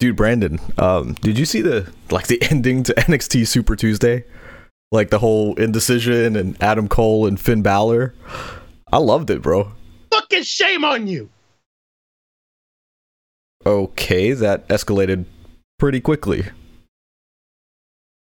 [0.00, 4.24] Dude, Brandon, um, did you see the like the ending to NXT Super Tuesday?
[4.90, 8.14] Like the whole indecision and Adam Cole and Finn Balor.
[8.90, 9.70] I loved it, bro.
[10.10, 11.28] Fucking shame on you.
[13.66, 15.26] Okay, that escalated
[15.78, 16.46] pretty quickly.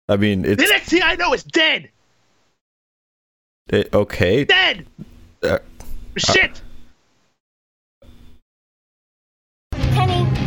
[0.10, 1.92] I mean, it's NXT I know is dead.
[3.70, 4.44] it, okay.
[4.44, 4.88] Dead.
[5.44, 5.60] Uh,
[6.18, 6.64] Shit.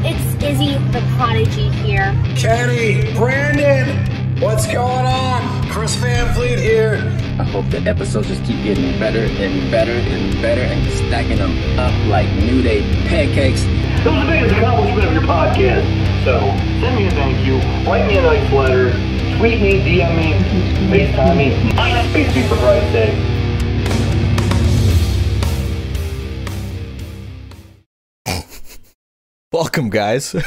[0.05, 2.13] It's Izzy the Prodigy here.
[2.35, 3.87] Kenny, Brandon,
[4.41, 5.71] what's going on?
[5.71, 6.95] Chris Van Vliet here.
[7.39, 11.57] I hope the episodes just keep getting better and better and better and stacking them
[11.79, 13.63] up like New Day pancakes.
[14.03, 15.87] That was the biggest accomplishment of your podcast.
[16.25, 16.41] So
[16.83, 18.91] send me a thank you, write me a nice letter,
[19.39, 20.35] tweet me, DM me,
[20.91, 23.33] FaceTime me, MySpace me for Christ's sake.
[29.53, 30.33] Welcome, guys.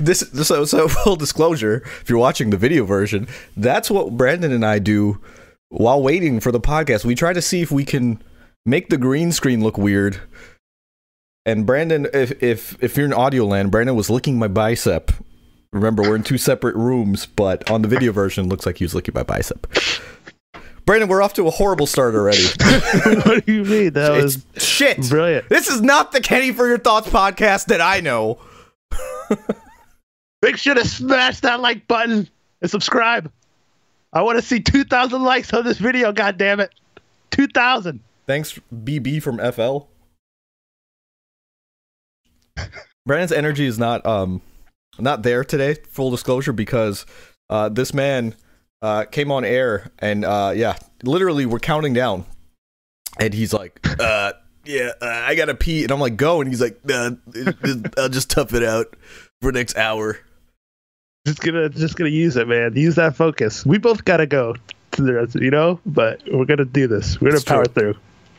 [0.00, 1.82] this so so full disclosure.
[2.00, 5.20] If you're watching the video version, that's what Brandon and I do
[5.68, 7.04] while waiting for the podcast.
[7.04, 8.22] We try to see if we can
[8.64, 10.20] make the green screen look weird.
[11.46, 15.12] And Brandon, if if if you're in audio land, Brandon was licking my bicep.
[15.72, 18.94] Remember, we're in two separate rooms, but on the video version, looks like he was
[18.94, 19.66] licking my bicep.
[20.86, 22.44] Brandon, we're off to a horrible start already.
[23.24, 23.92] what do you mean?
[23.94, 25.08] That it's was shit.
[25.08, 25.48] brilliant.
[25.48, 28.38] This is not the Kenny for Your Thoughts podcast that I know.
[30.42, 32.28] Make sure to smash that like button
[32.60, 33.32] and subscribe.
[34.12, 36.12] I want to see 2,000 likes on this video.
[36.12, 36.70] God damn it,
[37.30, 38.00] 2,000.
[38.26, 39.86] Thanks, BB from FL.
[43.06, 44.40] Brandon's energy is not um
[44.98, 45.74] not there today.
[45.88, 47.04] Full disclosure, because
[47.50, 48.34] uh, this man
[48.84, 52.26] uh, came on air and uh, yeah, literally we're counting down,
[53.18, 54.32] and he's like, uh,
[54.66, 57.12] "Yeah, uh, I gotta pee," and I'm like, "Go," and he's like, uh,
[57.96, 58.94] "I'll just tough it out
[59.40, 60.18] for next hour."
[61.26, 62.76] Just gonna, just gonna use it, man.
[62.76, 63.64] Use that focus.
[63.64, 64.54] We both gotta go
[64.92, 65.80] to the rest, you know.
[65.86, 67.18] But we're gonna do this.
[67.20, 67.94] We're gonna It's power true.
[67.94, 67.94] through.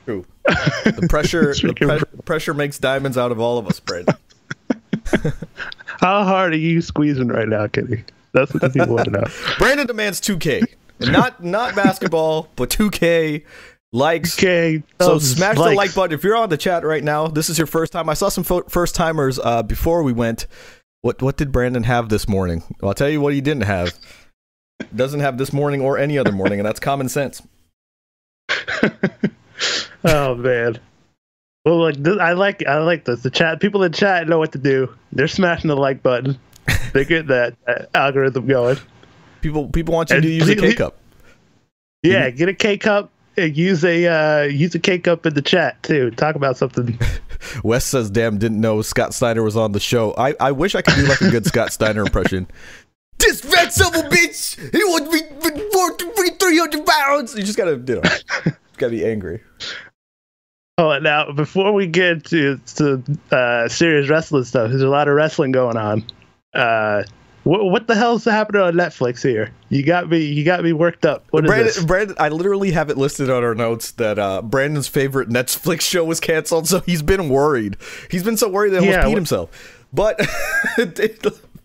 [0.06, 0.26] True.
[0.86, 4.14] The pressure, the pre- pressure makes diamonds out of all of us, Brandon.
[6.00, 8.04] How hard are you squeezing right now, Kenny?
[8.36, 9.24] That's what the people want to know.
[9.58, 10.64] Brandon demands 2K,
[11.00, 13.44] not not basketball, but 2K
[13.92, 14.38] likes.
[14.38, 17.28] Okay, So smash the like button if you're on the chat right now.
[17.28, 18.10] This is your first time.
[18.10, 20.46] I saw some fo- first timers uh, before we went.
[21.02, 22.64] What what did Brandon have this morning?
[22.82, 23.94] Well, I'll tell you what he didn't have.
[24.96, 27.42] Doesn't have this morning or any other morning, and that's common sense.
[30.06, 30.78] Oh man.
[31.66, 33.24] Well, like I like I like this.
[33.24, 34.94] The chat people in chat know what to do.
[35.12, 36.38] They're smashing the like button.
[36.94, 38.78] They get that uh, algorithm going.
[39.42, 40.98] People people want you to use a please- K cup.
[42.04, 43.10] Yeah, get a K cup.
[43.38, 46.12] and Use a uh, use a K cup in the chat too.
[46.12, 46.98] Talk about something.
[47.64, 50.82] Wes says, "Damn, didn't know Scott Steiner was on the show." I, I wish I
[50.82, 52.48] could do like a good Scott Steiner impression.
[53.18, 57.34] This fat son of a bitch, he wants me for three hundred pounds.
[57.34, 59.42] You just gotta, you know, gotta be angry.
[60.78, 65.16] Oh, now before we get to to uh, serious wrestling stuff, there's a lot of
[65.16, 66.04] wrestling going on.
[66.56, 67.04] Uh,
[67.44, 69.52] what what the hell's happening on Netflix here?
[69.70, 71.26] You got me you got me worked up.
[71.30, 71.84] What is Brandon, this?
[71.84, 76.04] Brandon, I literally have it listed on our notes that uh, Brandon's favorite Netflix show
[76.04, 77.78] was canceled, so he's been worried.
[78.10, 79.82] He's been so worried that he almost Yeah, peed himself.
[79.94, 80.18] But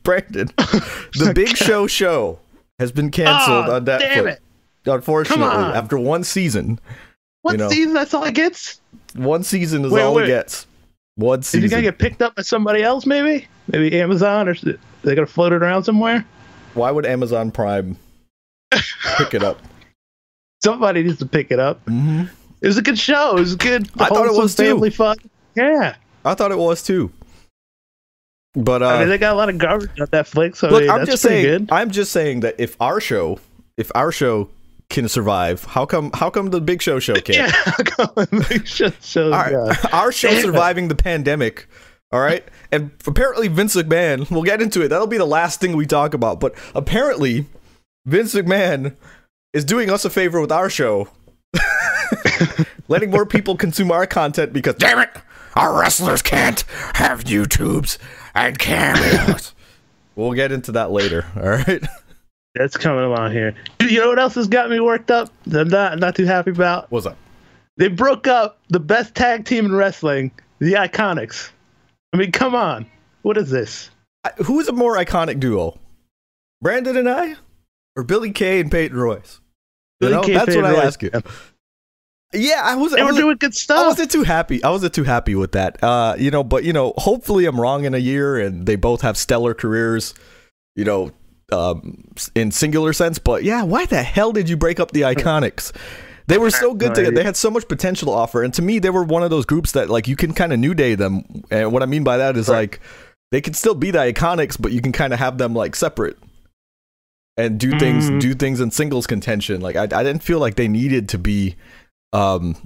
[0.02, 2.38] Brandon, the Big Show show
[2.78, 3.98] has been canceled Oh, on Netflix.
[4.00, 4.40] damn it.
[4.86, 5.74] Unfortunately, on.
[5.76, 6.78] after one season,
[7.42, 7.68] One you know.
[7.68, 7.92] season?
[7.94, 8.80] That's all it gets.
[9.14, 10.22] one season is Wait, all wait.
[10.22, 10.66] he gets.
[11.16, 11.64] One season.
[11.64, 13.04] Is he gonna get picked up by somebody else?
[13.04, 14.54] Maybe, maybe Amazon, or
[15.02, 16.24] they gonna float it around somewhere?
[16.74, 17.96] Why would Amazon Prime
[19.16, 19.60] pick it up?
[20.62, 21.80] Somebody needs to pick it up.
[21.88, 22.24] hmm
[22.60, 23.36] It was a good show.
[23.36, 23.88] It was good.
[23.98, 24.90] I thought it was too.
[24.90, 25.16] fun.
[25.54, 27.10] Yeah, I thought it was too.
[28.54, 30.56] But uh, I mean they got a lot of garbage on Netflix.
[30.56, 31.44] So I Look, mean, I'm that's just saying.
[31.44, 31.68] good.
[31.72, 33.38] I'm just saying that if our show,
[33.76, 34.50] if our show
[34.88, 36.10] can survive, how come?
[36.14, 37.52] How come the Big Show show can't?
[37.98, 41.68] Yeah, show, show, Our, our show surviving the pandemic.
[42.12, 44.28] All right, and apparently Vince McMahon.
[44.30, 44.88] We'll get into it.
[44.88, 46.40] That'll be the last thing we talk about.
[46.40, 47.46] But apparently,
[48.04, 48.96] Vince McMahon
[49.52, 51.08] is doing us a favor with our show,
[52.88, 55.10] letting more people consume our content because damn it,
[55.54, 56.62] our wrestlers can't
[56.94, 57.98] have YouTubes
[58.34, 59.54] and cameos.
[60.16, 61.26] we'll get into that later.
[61.36, 61.82] All right.
[62.56, 63.54] That's coming along here.
[63.80, 65.30] You know what else has got me worked up?
[65.46, 66.90] that I'm not not too happy about.
[66.90, 67.16] What's up?
[67.76, 71.50] They broke up the best tag team in wrestling, the IIconics.
[72.12, 72.86] I mean, come on.
[73.22, 73.90] What is this?
[74.24, 75.78] I- Who is a more iconic duo?
[76.60, 77.36] Brandon and I?
[77.96, 79.40] Or Billie Kay and Peyton Royce?
[80.00, 80.84] You know, Kay, that's Peyton what I Royce.
[80.86, 81.10] ask you.
[82.32, 82.92] Yeah, I was.
[82.92, 83.78] They I were was doing good stuff.
[83.84, 84.62] I wasn't too happy.
[84.62, 85.82] I wasn't too happy with that.
[85.82, 89.00] Uh, you know, but you know, hopefully I'm wrong in a year and they both
[89.00, 90.14] have stellar careers.
[90.76, 91.10] You know,
[91.50, 92.04] um,
[92.36, 93.18] in singular sense.
[93.18, 95.72] But yeah, why the hell did you break up the IIconics?
[96.30, 97.14] They were so good together.
[97.14, 99.44] They had so much potential to offer, and to me, they were one of those
[99.44, 101.44] groups that like you can kind of new day them.
[101.50, 102.80] And what I mean by that is like
[103.32, 106.16] they can still be the IIconics, but you can kind of have them like separate
[107.36, 108.20] and do things Mhm.
[108.20, 109.60] do things in singles contention.
[109.60, 111.56] Like I, I didn't feel like they needed to be
[112.12, 112.56] um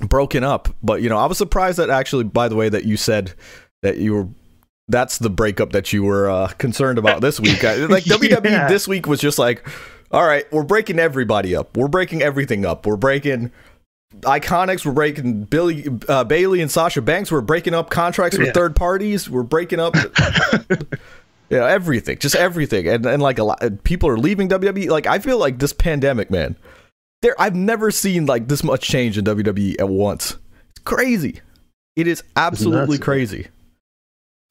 [0.00, 0.68] broken up.
[0.82, 3.32] But you know, I was surprised that actually, by the way, that you said
[3.82, 4.28] that you were.
[4.88, 7.64] That's the breakup that you were uh, concerned about this week.
[7.64, 8.68] I, like WWE Yeah.
[8.68, 9.66] this week was just like,
[10.10, 11.76] all right, we're breaking everybody up.
[11.76, 12.86] We're breaking everything up.
[12.86, 13.50] We're breaking
[14.20, 14.86] IIconics.
[14.86, 17.30] We're breaking Billie uh, Bayley and Sasha Banks.
[17.30, 18.52] We're breaking up contracts with Yeah.
[18.52, 19.28] third parties.
[19.28, 19.94] We're breaking up.
[20.70, 24.88] you know, everything, just everything, and and like a lot, people are leaving WWE.
[24.88, 26.56] Like I feel like this pandemic, man.
[27.22, 30.36] There, I've never seen like this much change in WWE at once.
[30.70, 31.40] It's crazy.
[31.96, 33.46] It is absolutely crazy.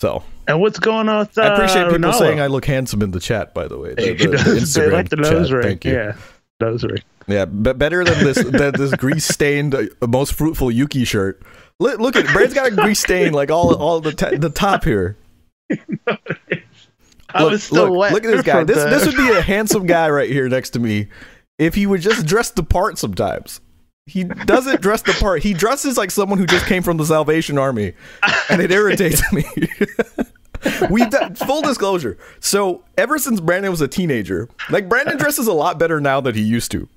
[0.01, 2.19] So and what's going on with uh, I appreciate people Ranallo?
[2.19, 3.53] saying I look handsome in the chat.
[3.53, 5.55] By the way, the, the- the Instagram like the nose chat.
[5.57, 5.63] ring.
[5.63, 5.93] Thank you.
[5.93, 6.15] Yeah,
[6.59, 7.01] nose ring.
[7.27, 11.41] Yeah, but better than this than this grease stained uh, most fruitful Yuki shirt.
[11.79, 14.83] Look, look at Brad's got a grease stain like all all the t- the top
[14.83, 15.17] here.
[17.33, 18.13] I Look, was still look, wet.
[18.13, 18.63] look at this guy.
[18.63, 21.07] This the- this would be a handsome guy right here next to me
[21.57, 23.61] if he would just dress the part sometimes.
[24.07, 25.41] He doesn't dress the part.
[25.41, 27.93] He dresses like someone who just came from the Salvation Army,
[28.49, 29.43] and it irritates me.
[30.91, 32.17] We've full disclosure.
[32.39, 36.35] So ever since Brandon was a teenager, like Brandon dresses a lot better now than
[36.35, 36.87] he used to.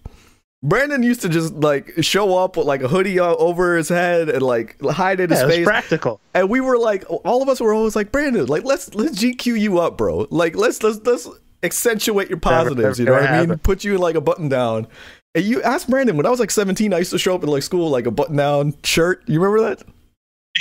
[0.63, 4.43] Brandon used to just like show up with like a hoodie over his head and
[4.43, 6.21] like hide in his yeah, face practical.
[6.35, 9.47] and we were like all of us were always like brandon like let's let's gq
[9.57, 11.29] you up bro like let's let's let's
[11.63, 13.63] accentuate your Never- positives you know what i mean happened.
[13.63, 14.89] put you in like a button down
[15.35, 17.49] and you asked brandon when i was like 17 i used to show up in
[17.49, 19.83] like school like a button down shirt you remember that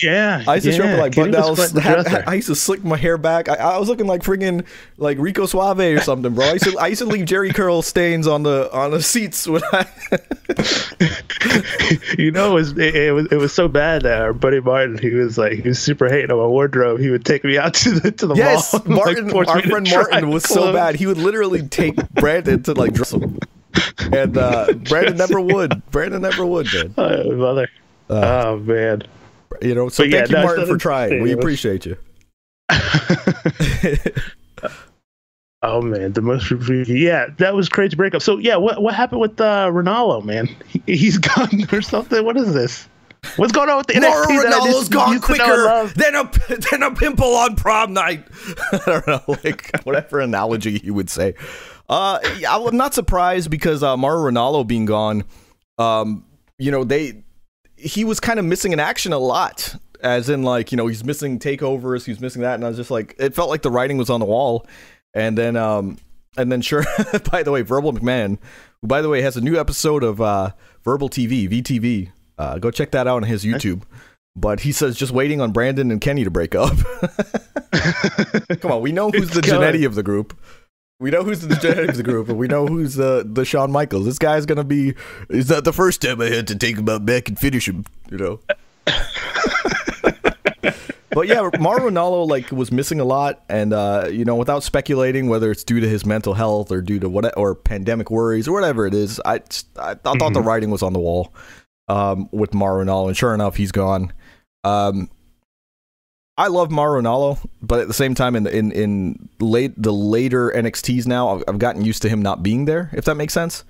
[0.03, 0.93] Yeah, i used to show up yeah.
[0.95, 2.23] in like button was downs quite the had- dresser.
[2.27, 4.65] i used to slick my hair back I, I was looking like friggin'
[4.97, 7.81] like rico suave or something bro i used to i used to leave Jheri curl
[7.81, 9.87] stains on the on the seats when i
[12.17, 14.97] you know, it was it, it was it was so bad that our buddy Martin,
[14.97, 16.99] he was like he was super hating on my wardrobe.
[16.99, 18.81] He would take me out to the to the yes mall.
[18.85, 22.73] like, martin force our friend martin was so bad he would literally take brandon to
[22.73, 23.39] like dress him
[24.13, 27.67] and uh brandon never would brandon never would man Oh, mother.
[28.09, 29.03] Uh, oh man.
[29.61, 31.21] You know, so But yeah, thank you, no, Martin, for trying.
[31.21, 31.97] We appreciate you.
[35.63, 36.51] Oh man, the most
[36.87, 38.21] yeah, that was crazy breakup.
[38.21, 40.47] So yeah, what what happened with uh, Ranallo, man?
[40.67, 42.23] He, he's gone or something.
[42.23, 42.87] What is this?
[43.37, 45.91] What's going on with the Mauro NXT that I Ranallo's gone used to know and
[45.91, 48.27] quicker than a than a pimple on prom night.
[48.71, 51.33] I don't know, like whatever analogy you would say.
[51.89, 55.23] Uh, I'm not surprised because uh, Mauro Ranallo being gone,
[55.77, 56.25] um,
[56.57, 57.23] you know they
[57.77, 59.75] he was kind of missing in action a lot.
[60.01, 62.91] As in, like you know, he's missing takeovers, he's missing that, and I was just
[62.91, 64.67] like, it felt like the writing was on the wall.
[65.13, 65.97] And then, um,
[66.37, 66.85] and then, sure.
[67.31, 68.37] by the way, Verbal McMahon,
[68.81, 70.51] who by the way has a new episode of uh,
[70.83, 72.11] Verbal TV, VTV.
[72.37, 73.83] Uh, go check that out on his YouTube.
[74.35, 76.77] But he says just waiting on Brandon and Kenny to break up.
[78.61, 79.67] Come on, we know who's the It's coming.
[79.67, 80.39] Jannetty of the group.
[80.99, 84.05] We know who's the the group, and we know who's the the Shawn Michaels.
[84.05, 84.95] This guy's gonna be.
[85.29, 87.85] Is that the first time I had to take him out back and finish him?
[88.09, 88.39] You know.
[91.11, 95.29] but yeah, Mauro Ranallo like was missing a lot, and uh, you know, without speculating
[95.29, 98.53] whether it's due to his mental health or due to what or pandemic worries or
[98.53, 99.35] whatever it is, I
[99.77, 101.31] I, I thought the writing was on the wall
[101.87, 104.13] um, with Mauro Ranallo, and sure enough, he's gone.
[104.63, 105.11] Um,
[106.37, 110.51] I love Mauro Ranallo, but at the same time, in in in late the later
[110.55, 112.89] NXTs now, I've, I've gotten used to him not being there.
[112.93, 113.63] If that makes sense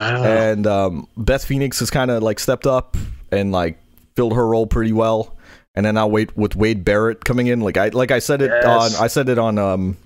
[0.00, 2.96] and um, Beth Phoenix has kind of like stepped up
[3.32, 3.78] and like
[4.16, 5.36] filled her role pretty well.
[5.76, 7.60] And then I'll wait with Wade Barrett coming in.
[7.60, 8.96] Like I like I said it Yes.
[8.96, 9.96] on I said it on um,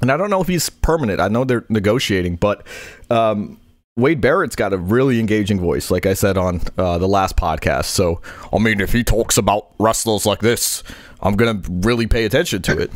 [0.00, 1.20] and I don't know if he's permanent.
[1.20, 2.64] I know they're negotiating, but
[3.10, 3.58] um,
[3.96, 5.90] Wade Barrett's got a really engaging voice.
[5.90, 7.86] Like I said on uh, the last podcast.
[7.86, 8.20] So
[8.52, 10.84] I mean, if he talks about wrestlers like this,
[11.20, 12.90] I'm gonna really pay attention to it.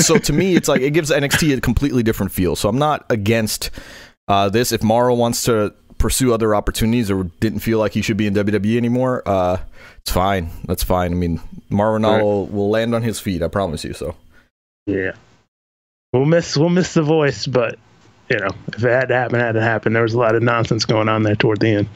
[0.00, 2.56] so to me, it's like it gives NXT a completely different feel.
[2.56, 3.70] So I'm not against
[4.28, 4.72] uh, this.
[4.72, 8.34] If Mauro wants to pursue other opportunities or didn't feel like he should be in
[8.34, 9.58] WWE anymore, uh,
[9.98, 10.50] it's fine.
[10.66, 11.12] That's fine.
[11.12, 13.42] I mean, Mauro Ranallo will land on his feet.
[13.42, 13.92] I promise you.
[13.94, 14.14] So
[14.86, 15.12] Yeah.
[16.12, 17.78] We'll miss we'll miss the voice, but
[18.30, 19.92] you know, if it had to happen, it had to happen.
[19.92, 21.88] There was a lot of nonsense going on there toward the end.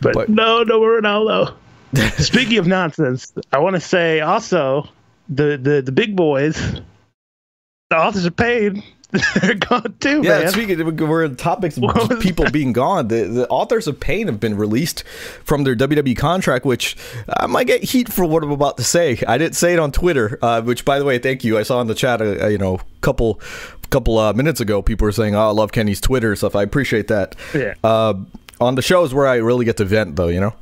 [0.00, 1.54] But, But- no, no Ranallo.
[2.18, 4.88] Speaking of nonsense, I want to say also
[5.28, 6.54] the, the the big boys,
[7.90, 8.82] the authors of Pain.
[9.42, 10.52] they're gone too, Yeah, man.
[10.52, 13.08] speaking, of, we're in topics of people being gone.
[13.08, 15.02] The, the authors of Pain have been released
[15.42, 16.96] from their WWE contract, which
[17.28, 19.20] I might get heat for what I'm about to say.
[19.26, 21.58] I didn't say it on Twitter, uh, which, by the way, thank you.
[21.58, 23.40] I saw in the chat, uh, you know, a couple
[23.90, 27.08] couple uh, minutes ago, people were saying, "Oh, I love Kenny's Twitter stuff." I appreciate
[27.08, 27.34] that.
[27.52, 27.74] Yeah.
[27.82, 28.14] Uh,
[28.60, 30.54] on the shows where I really get to vent, though, you know,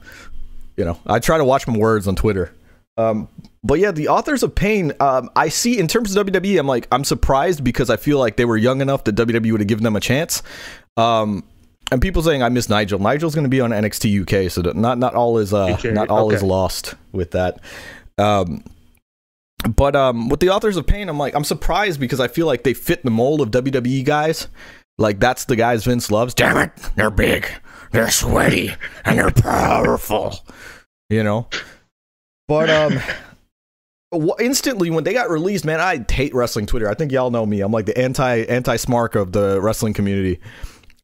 [0.79, 2.55] you know, I try to watch my words on Twitter.
[2.97, 3.29] Um,
[3.63, 6.89] but yeah, the authors of pain, um, I see in terms of WWE, I'm like,
[6.91, 9.85] I'm surprised because I feel like they were young enough that WWE would have given
[9.85, 10.43] them a chance.
[10.97, 11.45] Um,
[11.91, 12.99] and people saying I miss Nigel.
[12.99, 16.31] Nigel's going to be on NXT UK, so not not all is uh, not all
[16.33, 17.61] is lost with that.
[18.19, 18.63] Um,
[19.75, 22.63] but um, with the authors of pain, I'm like, I'm surprised because I feel like
[22.63, 24.49] they fit the mold of WWE guys.
[24.99, 26.35] Like that's the guys Vince loves.
[26.35, 27.49] Damn it, they're big,
[27.93, 30.39] they're sweaty, and they're powerful.
[31.11, 31.49] You know.
[32.47, 32.99] But um,
[34.41, 36.89] instantly when they got released, man, I hate wrestling Twitter.
[36.89, 37.61] I think y'all know me.
[37.61, 40.41] I'm like the anti anti smark of the wrestling community.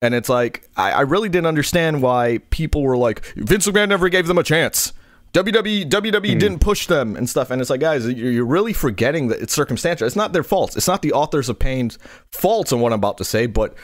[0.02, 4.08] And it's like I, I really didn't understand why people were like Vince McMahon never
[4.08, 4.92] gave them a chance.
[5.32, 7.50] WWE WWE didn't push them and stuff.
[7.50, 10.06] And it's like, guys, you're you're really forgetting that it's circumstantial.
[10.06, 10.76] It's not their fault.
[10.76, 11.98] It's not the authors of Pain's
[12.32, 13.46] faults on what I'm about to say.
[13.46, 13.74] But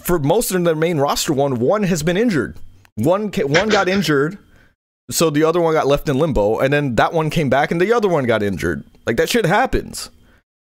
[0.00, 2.56] for most of their main roster, one one has been injured.
[2.96, 4.38] One one got injured
[5.10, 7.80] so the other one got left in limbo and then that one came back and
[7.80, 10.10] the other one got injured like that shit happens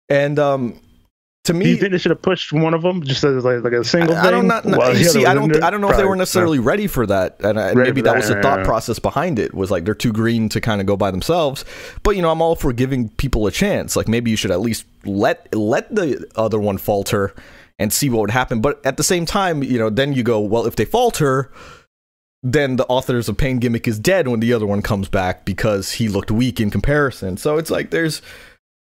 [0.09, 0.81] and um
[1.45, 3.73] to Do you think they should have pushed one of them just as like, like
[3.73, 4.27] a single I, thing?
[4.27, 4.65] I don't not,
[4.97, 5.62] see I don't?
[5.62, 8.11] I don't know if they were necessarily ready for that and I, Ready maybe that
[8.11, 8.65] that, was the thought yeah.
[8.67, 11.65] process behind it was like they're too green to kind of go by themselves
[12.03, 14.61] but you know I'm all for giving people a chance like maybe you should at
[14.61, 17.35] least let let the other one falter
[17.78, 18.61] and see what would happen.
[18.61, 21.50] But at the same time you know then you go well if they falter
[22.42, 25.92] then the authors of pain gimmick is dead when the other one comes back because
[25.92, 27.37] he looked weak in comparison.
[27.37, 28.23] So it's like there's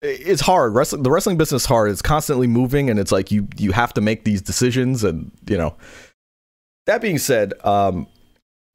[0.01, 0.73] it's hard.
[0.73, 1.89] Wrestling the wrestling business is hard.
[1.89, 5.57] It's constantly moving and it's like you you have to make these decisions and you
[5.57, 5.75] know.
[6.85, 8.07] That being said um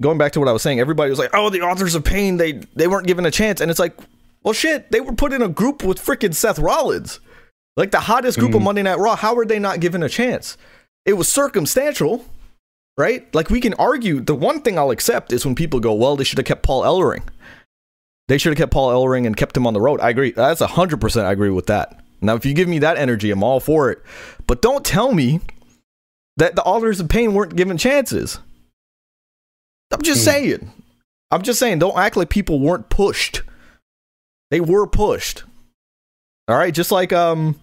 [0.00, 2.38] going back to what i was saying everybody was like oh the authors of pain
[2.38, 3.60] they they weren't given a chance.
[3.60, 3.96] And it's like
[4.42, 7.20] well shit they were put in a group with freaking seth rollins
[7.76, 8.64] like the hottest group of mm.
[8.64, 10.56] monday night raw how were they not given a chance
[11.04, 12.24] it was circumstantial
[13.00, 13.34] right?
[13.34, 14.20] Like we can argue.
[14.20, 16.82] The one thing I'll accept is when people go, "Well, they should have kept Paul
[16.82, 17.22] Ellering.
[18.28, 20.32] They should have kept Paul Ellering and kept him on the road." I agree.
[20.32, 21.26] That's hundred percent.
[21.26, 22.04] I agree with that.
[22.20, 24.02] Now, if you give me that energy, I'm all for it.
[24.46, 25.40] But don't tell me
[26.36, 28.38] that the authors of pain weren't given chances.
[29.90, 30.24] I'm just mm.
[30.24, 30.72] saying.
[31.30, 31.78] I'm just saying.
[31.78, 33.42] Don't act like people weren't pushed.
[34.50, 35.44] They were pushed.
[36.48, 37.58] All right, just like um.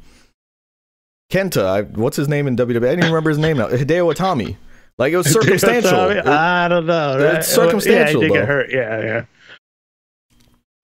[1.29, 2.77] Kenta, I, what's his name in WWE?
[2.77, 3.67] I didn't even remember his name now.
[3.67, 4.55] Hideo Itami.
[4.97, 5.93] Like it was circumstantial.
[6.29, 7.17] I don't know.
[7.21, 7.35] right?
[7.35, 8.71] It's circumstantial, Yeah, he did get hurt.
[8.71, 9.25] Yeah, yeah.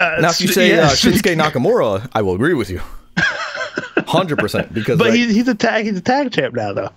[0.02, 0.88] Uh, now, if you say yeah.
[0.88, 2.82] uh, Shinsuke Nakamura, I will agree with you,
[4.06, 4.74] hundred percent.
[4.74, 6.90] Because but like, he's, he's a tag he's a tag champ now though.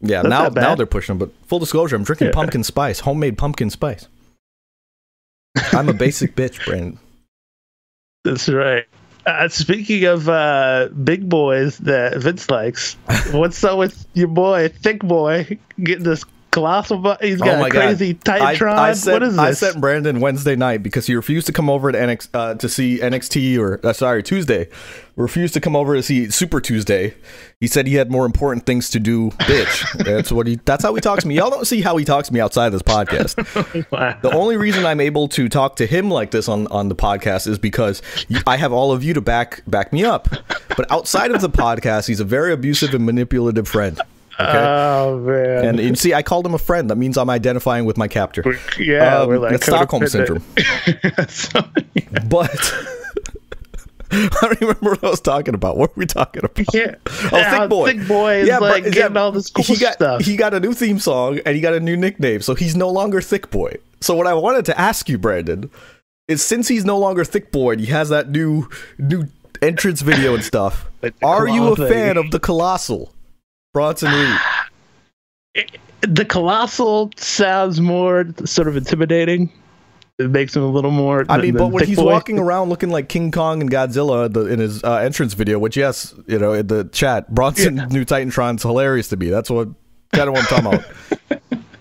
[0.00, 1.18] yeah, that's now now they're pushing him.
[1.18, 2.32] But full disclosure, I'm drinking Yeah.
[2.32, 4.08] pumpkin spice, homemade pumpkin spice.
[5.72, 6.98] I'm a basic bitch, Brandon.
[8.24, 8.84] That's right.
[9.24, 12.94] Uh, speaking of uh, big boys that Vince likes,
[13.30, 16.98] what's up with your boy, thick boy, getting this colossal?
[16.98, 17.80] Bu- he's Oh got my a God.
[17.96, 19.38] crazy I, I sent, what is this?
[19.40, 22.68] I sent Brandon Wednesday night because he refused to come over to NX uh, to
[22.68, 24.68] see NXT or uh, sorry Tuesday,
[25.16, 27.14] refused to come over to see Super Tuesday.
[27.58, 29.30] He said he had more important things to do.
[29.30, 30.60] Bitch, that's what he.
[30.64, 31.36] That's how he talks to me.
[31.36, 33.32] Y'all don't see how he talks to me outside of this podcast.
[33.90, 34.18] Wow.
[34.22, 37.46] The only reason I'm able to talk to him like this on, on the podcast
[37.46, 38.00] is because
[38.46, 40.28] I have all of you to back back me up.
[40.76, 44.00] But outside of the podcast, he's a very abusive and manipulative friend.
[44.40, 44.58] Okay.
[44.58, 45.64] Oh man.
[45.66, 46.88] and you see, I called him a friend.
[46.90, 48.58] That means I'm identifying with my captor.
[48.78, 50.40] yeah, Um, we're like Stockholm syndrome.
[50.56, 51.30] codependent.
[51.30, 51.64] So-
[52.28, 52.74] But
[54.14, 55.76] I don't remember what I was talking about.
[55.78, 56.74] What were we talking about?
[56.74, 56.94] yeah.
[57.06, 57.92] Oh, Yeah, Thick Boy.
[57.92, 60.22] Thick boy is Yeah, like is getting that- all this cool he got, stuff.
[60.22, 62.90] He got a new theme song and he got a new nickname, so he's no
[62.90, 63.76] longer Thick Boy.
[64.00, 65.70] So what I wanted to ask you, Brandon,
[66.28, 69.28] is since he's no longer Thick Boy, and he has that new new
[69.62, 70.88] entrance video and stuff.
[71.02, 73.12] Like are you a claw fan of the Colossal
[73.72, 74.12] Bronson
[75.54, 75.66] Reed?
[76.02, 79.52] the colossal sounds more sort of intimidating.
[80.18, 81.24] It makes him a little more.
[81.28, 82.04] I mean, but when he's Boy.
[82.04, 85.58] walking around looking like King Kong and Godzilla in the- in his uh, entrance video,
[85.58, 89.30] which yes, you know, in the chat, Bronson New Titantron's hilarious to me.
[89.30, 89.68] That's what
[90.12, 90.80] kind of what I'm talking
[91.30, 91.42] about.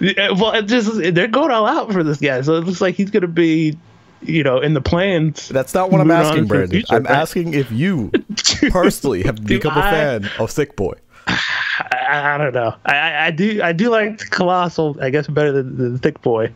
[0.00, 3.10] Yeah, well, just they're going all out for this guy, so it looks like he's
[3.10, 3.76] going to be,
[4.20, 5.48] you know, in the plans.
[5.48, 6.70] That's not what I'm asking, Brandon.
[6.70, 7.12] future, I'm right?
[7.16, 8.10] asking if you
[8.70, 10.94] personally have become a I- fan of Thick Boy.
[11.26, 12.74] I, I don't know.
[12.86, 14.96] I, I, do I do like colossal.
[15.00, 16.52] I guess better than the thick boy.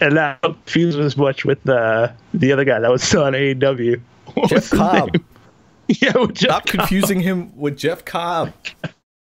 [0.00, 4.00] And that confused as much with the the other guy that was still on AEW.
[4.34, 5.14] What Jeff Cobb.
[5.14, 5.24] name?
[5.88, 6.78] yeah, with Jeff Stop Cobb.
[6.80, 8.52] confusing him with Jeff Cobb.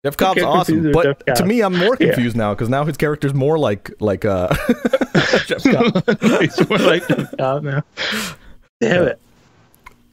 [0.04, 1.36] Jeff Cobb's awesome, but Cobb.
[1.36, 2.08] to me, I'm more Yeah.
[2.08, 4.48] confused now because now his character's more like like uh
[5.46, 6.20] Jeff Cobb.
[6.40, 7.82] He's more like Jeff Cobb now.
[8.80, 9.20] Damn it.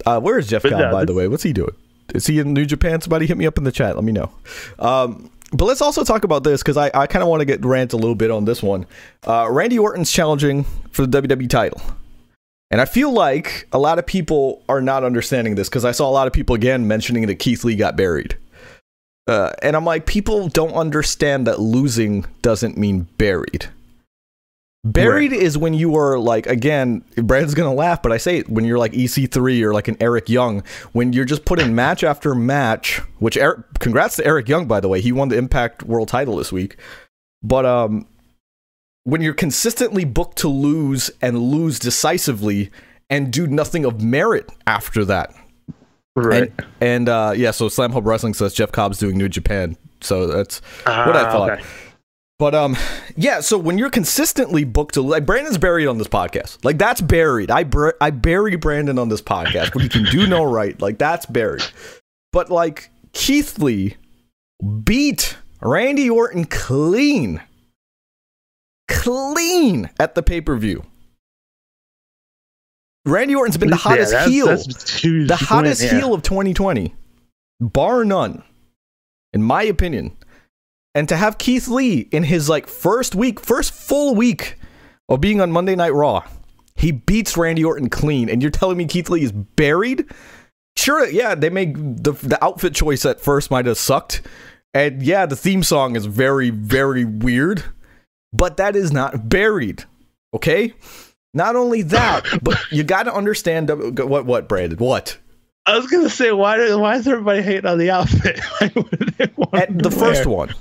[0.05, 1.27] Uh, where is Jeff Cobb, no, by the way?
[1.27, 1.75] What's he doing?
[2.13, 3.01] Is he in New Japan?
[3.01, 3.95] Somebody hit me up in the chat.
[3.95, 4.31] Let me know.
[4.79, 7.63] Um, but let's also talk about this because I, I kind of want to get
[7.65, 8.85] rant a little bit on this one.
[9.27, 11.81] Uh, Randy Orton's challenging for the WWE title.
[12.71, 16.07] And I feel like a lot of people are not understanding this because I saw
[16.07, 18.37] a lot of people again mentioning that Keith Lee got buried.
[19.27, 23.67] Uh, and I'm like, people don't understand that losing doesn't mean buried.
[24.85, 28.63] Buried is when you are like again, Brandon's gonna laugh, but I say it when
[28.63, 33.01] you're like EC3 or like an Eric Young, when you're just putting match after match.
[33.19, 36.37] Which Eric, congrats to Eric Young by the way, he won the Impact World Title
[36.37, 36.77] this week.
[37.43, 38.07] But um,
[39.03, 42.71] when you're consistently booked to lose and lose decisively
[43.09, 45.33] and do nothing of merit after that,
[46.15, 46.51] Right.
[46.57, 50.27] and, and uh, yeah, so Slam Hub Wrestling says Jeff Cobb's doing New Japan, so
[50.27, 51.49] that's what I Ah, thought.
[51.51, 51.63] okay.
[52.39, 52.77] But um,
[53.17, 53.41] yeah.
[53.41, 57.51] So when you're consistently booked to like Brandon's buried on this podcast, like that's buried.
[57.51, 60.79] I bur- I bury Brandon on this podcast, but he can do no right.
[60.81, 61.63] Like that's buried.
[62.31, 63.97] But like Keith Lee
[64.83, 67.41] beat Randy Orton clean,
[68.87, 70.85] clean at the pay per view.
[73.05, 75.89] Randy Orton's been the Yeah, hottest that's- heel that's the win, hottest yeah.
[75.89, 76.93] heel of 2020,
[77.59, 78.43] bar none,
[79.33, 80.15] in my opinion.
[80.95, 84.57] And to have Keith Lee in his like first week, first full week
[85.07, 86.23] of being on Monday Night Raw,
[86.75, 90.05] he beats Randy Orton clean, and you're telling me Keith Lee is buried?
[90.77, 94.21] Sure, yeah, they make the the outfit choice at first might have sucked,
[94.73, 97.63] and yeah, the theme song is very very weird,
[98.31, 99.83] but that is not buried.
[100.33, 100.73] Okay.
[101.33, 103.69] Not only that, but you got to understand
[103.99, 105.17] what what Brandon what
[105.65, 108.39] I was gonna say, why do, why is everybody hating on the outfit?
[108.61, 110.53] Like, what do they want at the to first one.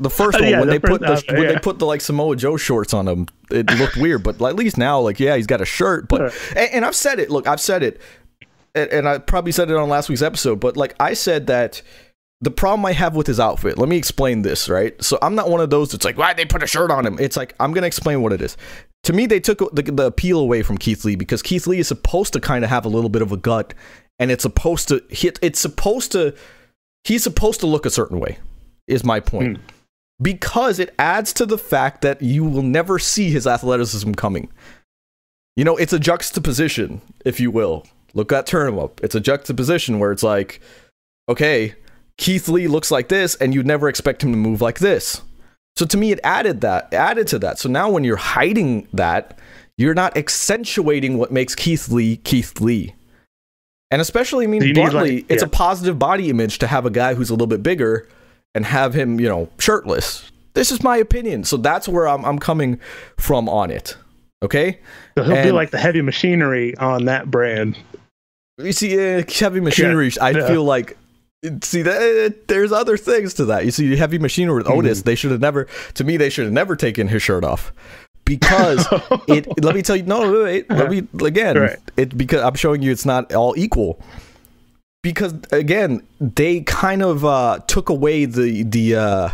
[0.00, 2.36] The first one, yeah, when the they put the when they put the like Samoa
[2.36, 4.22] Joe shorts on him, it looked weird.
[4.22, 6.08] But like, at least now, like yeah, he's got a shirt.
[6.08, 7.30] But and, and I've said it.
[7.30, 8.00] Look, I've said it,
[8.74, 10.60] and, and I probably said it on last week's episode.
[10.60, 11.82] But like I said that
[12.40, 13.78] the problem I have with his outfit.
[13.78, 14.68] Let me explain this.
[14.68, 15.02] Right.
[15.02, 17.18] So I'm not one of those that's like why they put a shirt on him.
[17.18, 18.56] It's like I'm gonna explain what it is.
[19.04, 21.88] To me, they took the, the appeal away from Keith Lee because Keith Lee is
[21.88, 23.74] supposed to kind of have a little bit of a gut,
[24.18, 25.38] and it's supposed to hit.
[25.42, 26.34] It's supposed to.
[27.04, 28.38] He's supposed to look a certain way.
[28.86, 29.62] Is my point hmm.
[30.20, 34.48] Because it adds to the fact that you will never see his athleticism coming.
[35.56, 37.86] You know, it's a juxtaposition, if you will.
[38.14, 39.00] Look at turn up.
[39.02, 40.60] It's a juxtaposition where it's like,
[41.28, 41.74] okay,
[42.16, 45.22] Keith Lee looks like this, and you'd never expect him to move like this.
[45.76, 47.58] So to me, it added that, added to that.
[47.58, 49.38] So now when you're hiding that,
[49.76, 52.94] you're not accentuating what makes Keith Lee Keith Lee.
[53.90, 56.90] And especially, I mean, So bluntly, like- it's a positive body image to have a
[56.90, 58.08] guy who's a little bit bigger
[58.54, 60.30] and have him, you know, shirtless.
[60.54, 61.44] This is my opinion.
[61.44, 62.78] So that's where I'm, I'm coming
[63.16, 63.96] from on it.
[64.42, 64.78] Okay?
[65.16, 67.76] So he'll be like the heavy machinery on that brand.
[68.58, 70.46] You see, uh, heavy machinery, I yeah.
[70.46, 70.96] feel like.
[71.62, 73.66] See that there's other things to that.
[73.66, 75.00] You see, heavy machinery with Otis.
[75.00, 75.04] Mm-hmm.
[75.04, 75.66] They should have never.
[75.94, 77.70] To me, they should have never taken his shirt off
[78.24, 78.86] because
[79.28, 79.46] it.
[79.62, 80.04] Let me tell you.
[80.04, 80.70] No, wait.
[80.70, 81.58] Let me again.
[81.58, 81.76] Right.
[81.98, 84.00] It because I'm showing you it's not all equal.
[85.04, 89.28] Because again, they kind of uh, took away the the uh,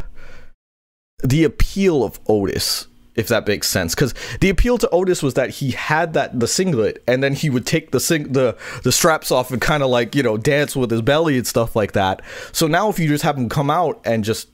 [1.22, 3.94] the appeal of Otis, if that makes sense.
[3.94, 7.50] Because the appeal to Otis was that he had that the singlet, and then he
[7.50, 10.74] would take the sing the the straps off and kind of like you know dance
[10.74, 12.20] with his belly and stuff like that.
[12.50, 14.48] So now, if you just have him come out and just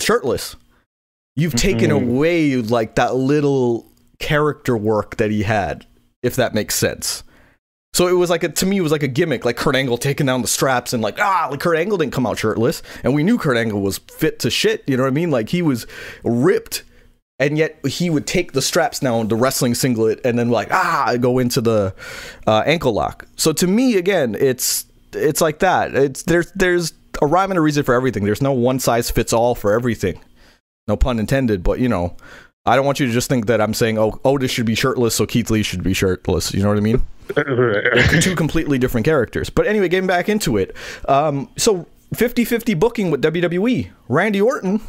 [0.00, 0.56] shirtless,
[1.36, 3.86] you've taken away like that little
[4.18, 5.86] character work that he had,
[6.24, 7.22] if that makes sense.
[7.96, 9.96] So it was like a, to me, it was like a gimmick, like Kurt Angle
[9.96, 13.14] taking down the straps and like ah, like Kurt Angle didn't come out shirtless, and
[13.14, 14.84] we knew Kurt Angle was fit to shit.
[14.86, 15.30] You know what I mean?
[15.30, 15.86] Like he was
[16.22, 16.82] ripped,
[17.38, 21.16] and yet he would take the straps down, the wrestling singlet, and then like ah,
[21.18, 21.94] go into the
[22.46, 23.26] uh, ankle lock.
[23.36, 25.94] So to me, again, it's it's like that.
[25.94, 28.26] It's there's there's a rhyme and a reason for everything.
[28.26, 30.20] There's no one size fits all for everything.
[30.86, 32.14] No pun intended, but you know.
[32.68, 35.14] I don't want you to just think that I'm saying, oh, Otis should be shirtless,
[35.14, 36.52] so Keith Lee should be shirtless.
[36.52, 37.00] You know what I mean?
[38.20, 39.50] Two completely different characters.
[39.50, 40.76] But anyway, getting back into it.
[41.08, 43.90] Um, so 50 50 booking with WWE.
[44.08, 44.80] Randy Orton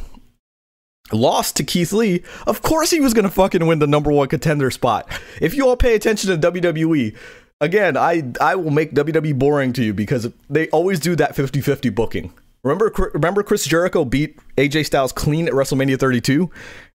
[1.12, 2.22] lost to Keith Lee.
[2.46, 5.08] Of course, he was going to fucking win the number one contender spot.
[5.40, 7.16] If you all pay attention to WWE,
[7.60, 11.60] again, I, I will make WWE boring to you because they always do that 50
[11.60, 12.32] 50 booking.
[12.62, 16.50] Remember, remember Chris Jericho beat AJ Styles clean at WrestleMania 32?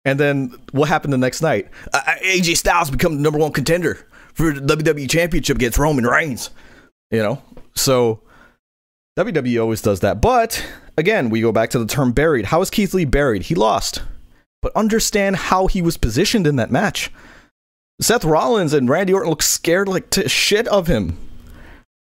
[0.04, 1.70] And then what happened the next night?
[1.94, 6.50] Uh, AJ Styles become the number one contender for the WWE Championship against Roman Reigns.
[7.10, 7.41] You know,
[7.76, 8.22] so
[9.17, 10.22] WWE always does that.
[10.22, 10.65] But
[10.98, 12.46] again, we go back to the term buried.
[12.46, 13.44] How is Keith Lee buried?
[13.44, 14.02] He lost.
[14.62, 17.12] But understand how he was positioned in that match.
[18.00, 21.17] Seth Rollins and Randy Orton looked scared like to shit of him.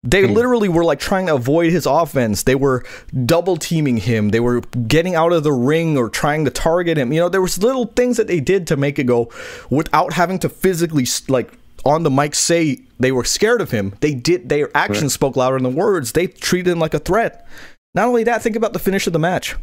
[0.03, 0.33] They hmm.
[0.33, 2.43] literally were like trying to avoid his offense.
[2.43, 2.85] They were
[3.25, 4.29] double teaming him.
[4.29, 7.11] They were getting out of the ring or trying to target him.
[7.11, 9.31] You know, there was little things that they did to make it go
[9.69, 11.51] without having to physically like
[11.87, 13.95] on the mic say they were scared of him.
[14.01, 16.11] They did their actions spoke louder than the words.
[16.11, 17.47] They treated him like a threat.
[17.93, 19.55] Not only that, think about the finish of the match.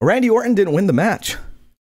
[0.00, 1.36] Randy Orton didn't win the match.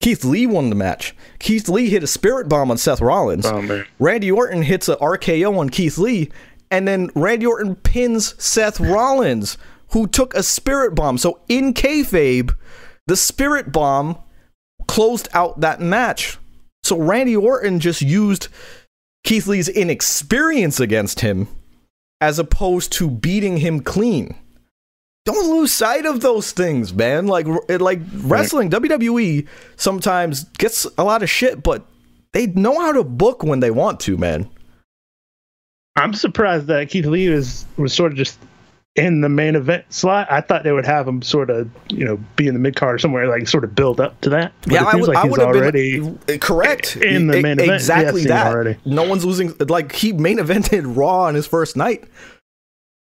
[0.02, 1.16] Keith Lee won the match.
[1.40, 3.46] Keith Lee hit a spirit bomb on Seth Rollins.
[3.46, 3.84] Oh.
[4.00, 6.30] Randy Orton hits a RKO on Keith Lee,
[6.72, 9.58] and then Randy Orton pins Seth Rollins,
[9.90, 11.18] who took a spirit bomb.
[11.18, 12.56] So in kayfabe,
[13.08, 14.18] the spirit bomb
[14.88, 16.38] closed out that match.
[16.84, 18.48] So Randy Orton just used
[19.24, 21.48] Keith Lee's inexperience against him
[22.20, 24.36] as opposed to beating him clean.
[25.26, 27.28] Don't lose sight of those things, man.
[27.28, 31.86] Like it, like wrestling, WWE sometimes gets a lot of shit, but
[32.34, 34.50] they know how to book when they want to, man.
[35.96, 38.40] I'm surprised that Keith Lee was was sort of just
[38.96, 40.30] in the main event slot.
[40.30, 42.96] I thought they would have him sort of, you know, be in the mid card
[42.96, 44.52] or somewhere, like sort of build up to that.
[44.64, 47.40] But it I seems would, like I he's would have already been correct in the
[47.40, 47.72] E- main event.
[47.72, 48.48] Exactly that.
[48.48, 48.78] already.
[48.86, 49.54] No one's losing.
[49.60, 52.04] Like he main evented Raw on his first night.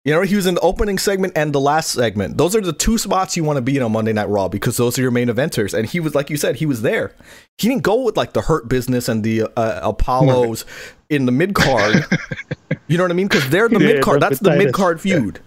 [0.05, 2.37] You know, he was in the opening segment and the last segment.
[2.37, 4.77] Those are the two spots you want to be in on Monday Night Raw because
[4.77, 5.73] those are your main eventers.
[5.73, 7.15] And he was, like you said, he was there.
[7.57, 10.67] He didn't go with like the Hurt Business and the uh, Apollos
[11.09, 12.05] in the mid card.
[12.87, 13.29] you know what I mean?
[13.29, 14.21] Because they're the Yeah, mid card.
[14.21, 15.41] That's the mid card feud.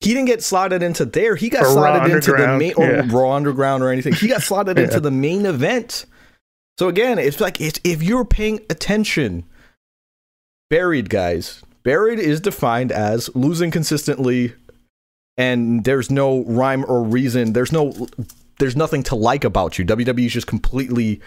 [0.00, 1.36] He didn't get slotted into there.
[1.36, 3.06] He got Or slotted into the main or yeah.
[3.10, 4.14] Raw Underground or anything.
[4.14, 4.84] He got slotted Yeah.
[4.84, 6.06] into the main event.
[6.78, 9.44] So again, it's like it's, if you're paying attention,
[10.70, 14.54] buried guys, buried is defined as losing consistently,
[15.36, 17.52] and there's no rhyme or reason.
[17.52, 18.08] There's no,
[18.58, 19.84] there's nothing to like about you.
[19.84, 21.20] WWE is just completely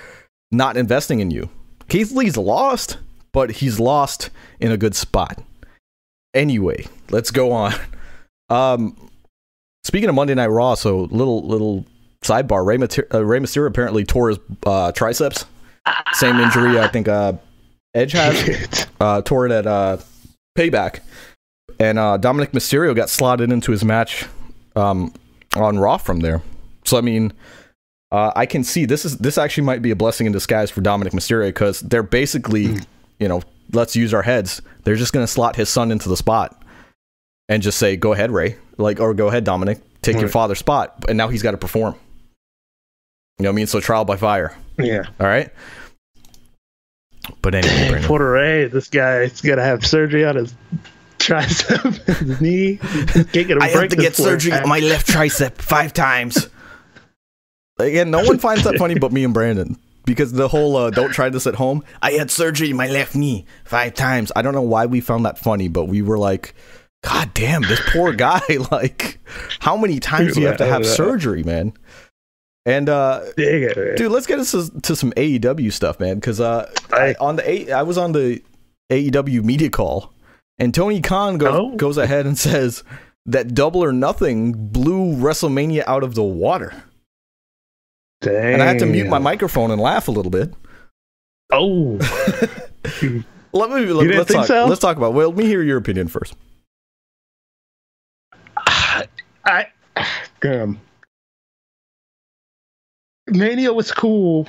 [0.51, 1.49] not investing in you.
[1.89, 2.97] Keith Lee's lost,
[3.31, 5.43] but he's lost in a good spot.
[6.33, 7.73] Anyway, let's go on.
[8.49, 9.09] Um,
[9.83, 11.85] speaking of Monday Night Raw, so little little
[12.23, 12.65] sidebar.
[12.65, 15.45] Ray, Mater- uh, Rey Mysterio apparently tore his uh, triceps.
[16.13, 17.33] Same injury I think uh,
[17.93, 18.87] Edge has.
[18.99, 19.97] Uh, tore it at uh,
[20.57, 21.01] Payback,
[21.77, 24.25] and uh, Dominic Mysterio got slotted into his match
[24.77, 25.13] um,
[25.57, 26.41] on Raw from there.
[26.85, 27.33] So I mean,
[28.13, 30.79] uh, I can see this is this actually might be a blessing in disguise for
[30.79, 32.77] Dominic Mysterio because they're basically,
[33.19, 33.41] you know,
[33.73, 34.61] let's use our heads.
[34.85, 36.62] They're just gonna slot his son into the spot
[37.49, 41.05] and just say, "Go ahead, Rey," like, or "Go ahead, Dominic, take your father's spot."
[41.07, 41.95] And now he's got to perform.
[43.39, 43.67] You know what I mean?
[43.67, 44.55] So trial by fire.
[44.77, 45.03] yeah.
[45.19, 45.51] All right.
[47.41, 48.07] But anyway, Brandon.
[48.07, 50.53] Porter Rey, this guy's got to have surgery on his
[51.19, 52.73] tricep, his knee.
[53.13, 54.63] He Can't get a I have to get surgery sport.
[54.63, 56.49] on my left tricep five times.
[57.79, 59.77] Again, no one finds that funny but me and Brandon.
[60.05, 61.81] Because the whole uh, don't try this at home.
[62.01, 64.33] I had surgery in my left knee five times.
[64.35, 66.53] I don't know why we found that funny, but we were like,
[67.03, 68.41] God damn, this poor guy.
[68.71, 69.19] like,
[69.59, 71.73] how many times do you have to have surgery, man?
[72.65, 73.97] And uh, it.
[73.97, 76.15] dude, let's get into to some AEW stuff, man.
[76.15, 77.15] Because uh, I, Right.
[77.17, 78.41] on the A, I was on the
[78.89, 80.13] AEW media call,
[80.59, 81.75] and Tony Khan goes Oh.
[81.75, 82.83] goes ahead and says
[83.25, 86.73] that Double or Nothing blew WrestleMania out of the water,
[88.21, 88.53] Dang.
[88.53, 90.53] and I had to mute my microphone and laugh a little bit.
[91.51, 91.97] Oh,
[93.55, 94.47] Let me let, us talk.
[94.47, 94.65] so?
[94.65, 95.13] Let's talk about.
[95.13, 96.33] Well, let me hear your opinion first.
[99.45, 99.67] I
[100.45, 100.79] um,
[103.27, 104.47] Mania was cool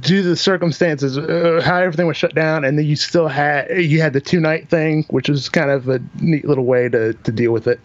[0.00, 3.70] due to the circumstances, uh, how everything was shut down, and then you still had
[3.82, 7.14] you had the two night thing, which was kind of a neat little way to
[7.14, 7.80] to deal with it.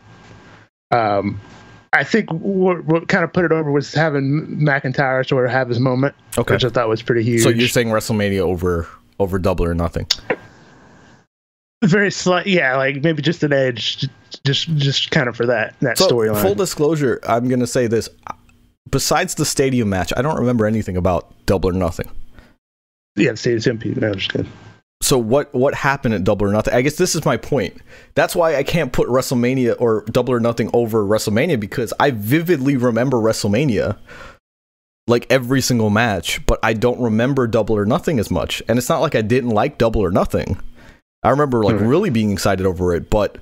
[0.91, 1.39] Um,
[1.93, 5.69] I think what, what kind of put it over was having McIntyre sort of have
[5.69, 7.41] his moment, Okay, which I thought was pretty huge.
[7.43, 8.87] so you're saying WrestleMania over
[9.19, 10.05] over Double or Nothing?
[11.89, 14.07] very slight, yeah, like maybe just an edge,
[14.45, 16.41] just just kind of for that that So, storyline.
[16.41, 18.09] full disclosure, I'm gonna say this.
[18.89, 22.09] Besides the stadium match, I don't remember anything about Double or Nothing.
[23.15, 23.95] yeah, the of MP.
[23.95, 24.47] That was good.
[25.01, 26.73] so what what happened at Double or Nothing?
[26.73, 27.75] I guess this is my point.
[28.13, 32.77] That's why I can't put WrestleMania or Double or Nothing over WrestleMania because I vividly
[32.77, 33.97] remember WrestleMania
[35.07, 38.61] like every single match, but I don't remember Double or Nothing as much.
[38.67, 40.59] And it's not like I didn't like Double or Nothing.
[41.25, 41.87] I remember like Mhm.
[41.89, 43.37] really being excited over it, but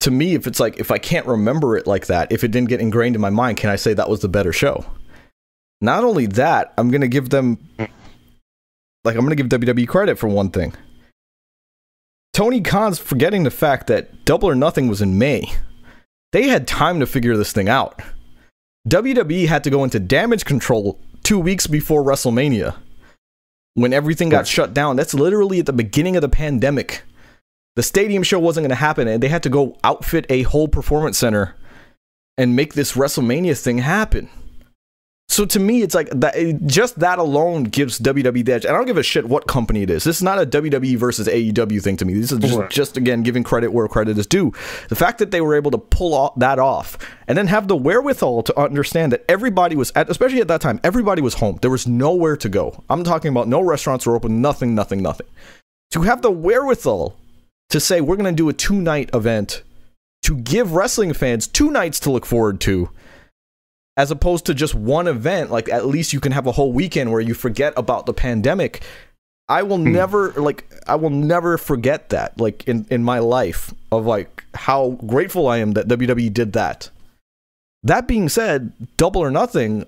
[0.00, 2.68] to me if it's like if I can't remember it like that, if it didn't
[2.70, 4.84] get ingrained in my mind, can I say that was the better show?
[5.80, 7.58] Not only that, I'm going to give them
[9.04, 10.72] like I'm going to give WWE credit for one thing
[12.32, 15.52] Tony Khan's forgetting the fact that Double or Nothing was in May.
[16.32, 18.00] They had time to figure this thing out.
[18.88, 22.76] WWE had to go into damage control two weeks before WrestleMania
[23.74, 24.96] when everything got shut down.
[24.96, 27.02] That's literally at the beginning of the pandemic.
[27.76, 30.68] The stadium show wasn't going to happen, and they had to go outfit a whole
[30.68, 31.54] performance center
[32.36, 34.28] and make this WrestleMania thing happen.
[35.28, 36.34] So to me, it's like that.
[36.66, 38.64] Just that alone gives WWE the edge.
[38.64, 40.02] And I don't give a shit what company it is.
[40.02, 42.14] This is not a WWE versus AEW thing to me.
[42.14, 42.68] This is just, Right.
[42.68, 44.52] just again giving credit where credit is due.
[44.88, 47.76] The fact that they were able to pull off, that off and then have the
[47.76, 51.60] wherewithal to understand that everybody was, at, especially at that time, everybody was home.
[51.62, 52.82] There was nowhere to go.
[52.90, 54.40] I'm talking about no restaurants were open.
[54.42, 54.74] Nothing.
[54.74, 55.00] Nothing.
[55.00, 55.28] Nothing.
[55.92, 57.16] To have the wherewithal
[57.70, 59.62] to say we're going to do a two night event
[60.22, 62.90] to give wrestling fans two nights to look forward to
[63.96, 67.10] as opposed to just one event like at least you can have a whole weekend
[67.10, 68.82] where you forget about the pandemic.
[69.48, 69.92] I will hmm.
[69.92, 74.90] never like i will never forget that like in in my life of like how
[75.06, 76.90] grateful i am that wwe did that.
[77.82, 79.86] That being said double or nothing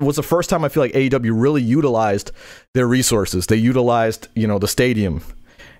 [0.00, 2.32] was the first time i feel like aew really utilized
[2.74, 3.46] their resources.
[3.46, 5.22] They utilized you know the stadium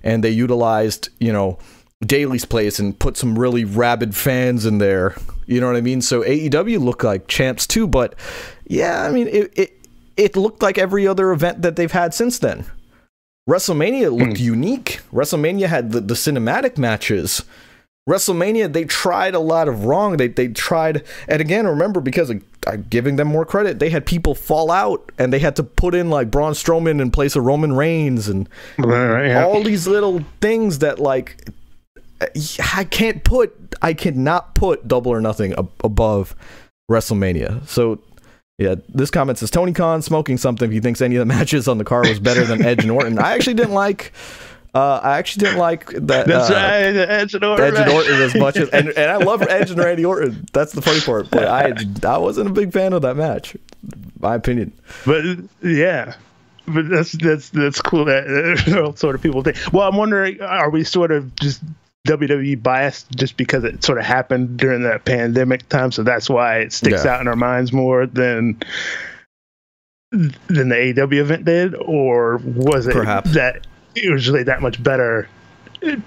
[0.06, 1.58] and they utilized you know
[2.00, 5.16] Daily's Place and put some really rabid fans in there.
[5.46, 6.00] You know what I mean?
[6.00, 8.14] So AEW looked like champs too, but
[8.66, 12.38] yeah, I mean it it, it looked like every other event that they've had since
[12.38, 12.64] then.
[13.48, 14.44] WrestleMania looked hmm.
[14.44, 15.00] unique.
[15.12, 17.44] WrestleMania had the, the cinematic matches.
[18.08, 20.16] WrestleMania, they tried a lot of wrong.
[20.16, 24.06] They they tried, and again, remember because of, I'm giving them more credit, they had
[24.06, 27.44] people fall out, and they had to put in like Braun Strowman in place of
[27.44, 29.44] Roman Reigns, and yeah.
[29.44, 31.48] all these little things that like
[32.74, 36.36] I can't put I cannot put double or nothing above
[36.90, 37.66] WrestleMania.
[37.66, 38.00] So
[38.58, 40.68] yeah, this comment says Tony Khan smoking something.
[40.68, 42.90] If he thinks any of the matches on the card was better than Edge and
[42.90, 43.18] Orton.
[43.18, 44.12] I actually didn't like.
[44.76, 46.26] Uh, I actually didn't like that.
[46.26, 46.96] That's uh, right.
[47.08, 47.64] Edge and Orton.
[47.66, 47.90] Edge and.
[47.90, 50.46] Orton as much as and, and I love Edge and Randy Orton.
[50.52, 51.30] That's the funny part.
[51.30, 51.72] But I
[52.06, 53.56] I wasn't a big fan of that match.
[54.20, 54.72] My opinion.
[55.06, 55.24] But
[55.62, 56.14] yeah,
[56.66, 59.56] but that's that's that's cool that sort of people think.
[59.72, 61.62] Well, I'm wondering, are we sort of just
[62.06, 66.58] WWE biased just because it sort of happened during that pandemic time, so that's why
[66.58, 67.14] it sticks Yeah.
[67.14, 68.58] out in our minds more than
[70.12, 73.34] than the AW event did, or was it Perhaps.
[73.34, 73.66] that
[74.04, 75.28] really that much better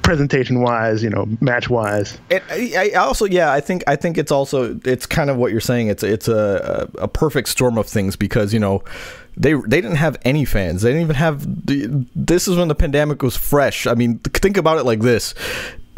[0.01, 2.17] presentation wise, you know, match wise?
[2.29, 5.61] It, I, also, yeah, I think I think it's also it's kind of what you're
[5.61, 5.87] saying.
[5.87, 8.83] It's it's a, a perfect storm of things because you know
[9.37, 10.81] they they didn't have any fans.
[10.81, 11.65] They didn't even have.
[11.65, 13.87] The, this is when the pandemic was fresh.
[13.87, 15.33] I mean, think about it like this.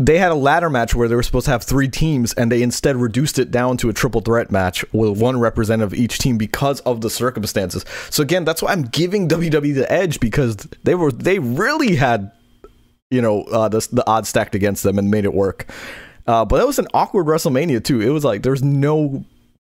[0.06, 2.64] They had a ladder match where they were supposed to have three teams, and they
[2.64, 6.38] instead reduced it down to a triple threat match with one representative of each team
[6.38, 7.86] because of the circumstances.
[8.10, 12.32] So again, that's why I'm giving WWE the edge because they were they really had
[13.12, 15.70] you know uh, the the odds stacked against them and made it work.
[16.26, 18.02] Uh, but that was an awkward WrestleMania too.
[18.02, 19.26] It was like there's no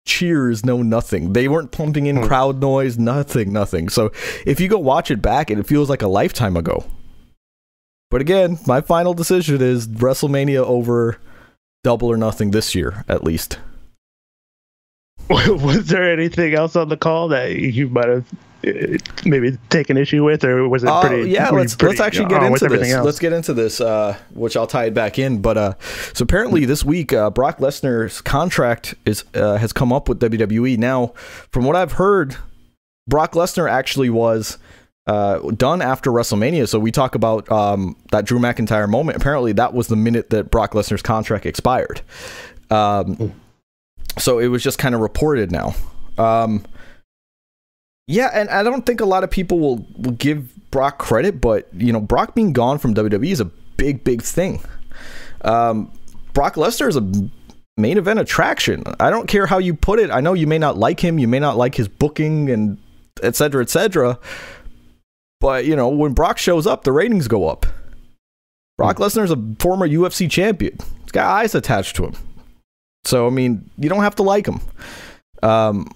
[0.06, 1.34] cheers, no nothing.
[1.34, 3.88] They weren't pumping in crowd noise, nothing, nothing.
[3.88, 4.12] So
[4.46, 6.84] if you go watch it back, it feels like a lifetime ago.
[8.10, 11.18] But again, my final decision is WrestleMania over
[11.82, 13.58] Double or Nothing this year, at least.
[15.28, 18.24] was there anything else on the call that you might have
[18.64, 21.30] uh, maybe taken issue with, or was it Uh, pretty?
[21.30, 22.92] yeah, let's pretty let's actually get on with into this.
[22.92, 23.04] else?
[23.04, 25.42] Let's get into this, uh, which I'll tie it back in.
[25.42, 25.74] But uh,
[26.14, 30.78] so apparently this week, uh, Brock Lesnar's contract is uh, has come up with WWE.
[30.78, 31.08] Now,
[31.50, 32.36] from what I've heard,
[33.08, 34.58] Brock Lesnar actually was
[35.06, 36.68] uh, done after WrestleMania.
[36.68, 39.16] So we talk about um, that Drew McIntyre moment.
[39.16, 42.00] Apparently, that was the minute that Brock Lesnar's contract expired.
[42.70, 43.32] Um,
[44.18, 45.74] so it was just kind of reported now.
[46.18, 46.64] Um,
[48.08, 51.68] yeah, and I don't think a lot of people will, will give Brock credit, but
[51.74, 54.60] you know, Brock being gone from WWE is a big, big thing.
[55.42, 55.92] Um,
[56.32, 57.30] Brock Lesnar is a
[57.76, 58.84] main event attraction.
[59.00, 60.10] I don't care how you put it.
[60.10, 62.78] I know you may not like him, you may not like his booking, and
[63.22, 64.18] et cetera, et cetera.
[65.40, 67.66] But you know, when Brock shows up, the ratings go up.
[68.78, 70.76] Brock Lesnar's a former UFC champion.
[71.02, 72.14] He's got eyes attached to him.
[73.04, 74.60] So I mean, you don't have to like him.
[75.42, 75.90] Um,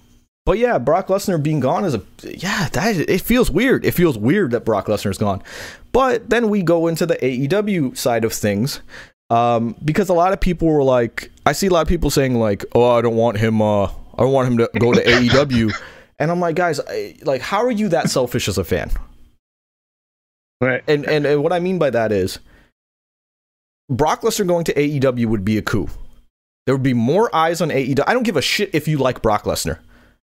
[0.45, 2.69] but yeah, Brock Lesnar being gone is a yeah.
[2.69, 3.85] That it feels weird.
[3.85, 5.43] It feels weird that Brock Lesnar's gone.
[5.91, 8.81] But then we go into the AEW side of things,
[9.29, 12.35] um, because a lot of people were like, I see a lot of people saying
[12.35, 13.61] like, oh, I don't want him.
[13.61, 15.71] Uh, I don't want him to go to AEW.
[16.19, 18.91] And I'm like, guys, I, like, how are you that selfish as a fan?
[20.61, 20.83] Right.
[20.87, 22.39] And, and and what I mean by that is,
[23.89, 25.87] Brock Lesnar going to AEW would be a coup.
[26.65, 28.03] There would be more eyes on AEW.
[28.07, 29.79] I don't give a shit if you like Brock Lesnar.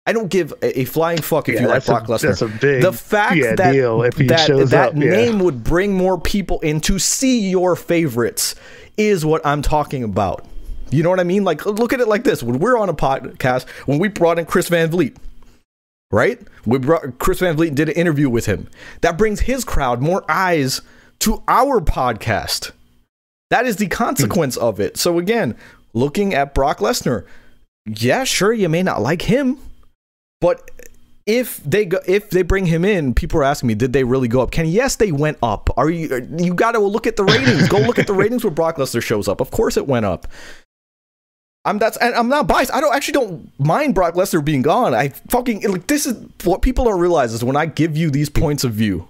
[0.06, 2.22] I don't give a, a flying fuck if Yeah, you like that's a- Brock Lesnar.
[2.28, 5.10] that's a big, the fact yeah, that deal if he that, shows that up, yeah.
[5.10, 8.54] name would bring more people in to see your favorites
[8.98, 10.44] is what I'm talking about.
[10.90, 11.42] You know what I mean?
[11.44, 14.44] Like, look at it like this: when we're on a podcast, when we brought in
[14.44, 15.16] Chris Van Vliet,
[16.14, 16.40] right?
[16.64, 18.68] We brought Chris Van Vliet did an interview with him.
[19.02, 20.80] That brings his crowd more eyes
[21.20, 22.70] to our podcast.
[23.50, 24.96] That is the consequence of it.
[24.96, 25.56] So again,
[25.92, 27.26] looking at Brock Lesnar,
[27.86, 29.58] yeah, sure, you may not like him,
[30.40, 30.70] but
[31.26, 34.28] if they go, if they bring him in, people are asking me, did they really
[34.28, 34.50] go up?
[34.50, 35.70] Kenny, yes, they went up.
[35.76, 36.28] Are you?
[36.38, 37.68] You got to look at the ratings.
[37.68, 39.40] go look at the ratings where Brock Lesnar shows up.
[39.40, 40.26] Of course, it went up.
[41.64, 42.72] I'm that's and I'm not biased.
[42.74, 44.94] I don't actually don't mind Brock Lesnar being gone.
[44.94, 48.28] I fucking like this is what people don't realize is when I give you these
[48.28, 49.08] points of view,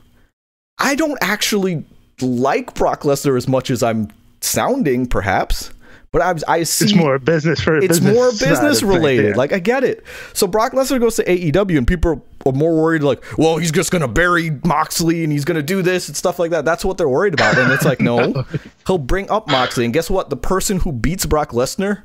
[0.79, 1.85] I don't actually
[2.21, 4.09] like Brock Lesnar as much as I'm
[4.40, 5.71] sounding, perhaps.
[6.12, 9.31] But I, I see It's more business for it's business more business related.
[9.31, 9.35] yeah.
[9.37, 10.05] Like I get it.
[10.33, 13.03] So Brock Lesnar goes to AEW, and people are more worried.
[13.03, 16.53] Like, well, he's just gonna bury Moxley, and he's gonna do this and stuff like
[16.53, 16.64] that.
[16.64, 17.59] That's what they're worried about.
[17.59, 18.45] And it's like, no,
[18.87, 20.31] he'll bring up Moxley, and guess what?
[20.31, 22.05] The person who beats Brock Lesnar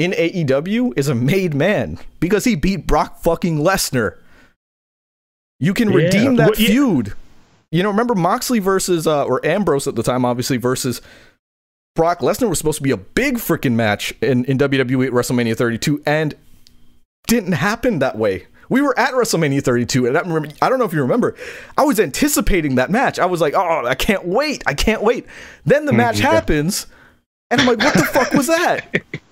[0.00, 4.16] in AEW is a made man because he beat Brock fucking Lesnar.
[5.58, 5.96] You can Yeah.
[5.96, 6.68] redeem that Well, yeah.
[6.68, 7.12] feud.
[7.70, 11.02] You know, remember Moxley versus uh, or Ambrose at the time, obviously versus
[11.94, 15.56] Brock Lesnar was supposed to be a big freaking match in, in WWE at WrestleMania
[15.56, 16.34] 32 and
[17.26, 18.46] didn't happen that way.
[18.70, 21.34] We were at WrestleMania 32, and I, remember, I don't know if you remember,
[21.76, 23.18] I was anticipating that match.
[23.18, 24.62] I was like, oh, I can't wait.
[24.64, 25.26] I can't wait.
[25.66, 26.86] Then the match happens,
[27.50, 29.02] and I'm like, what the fuck was that?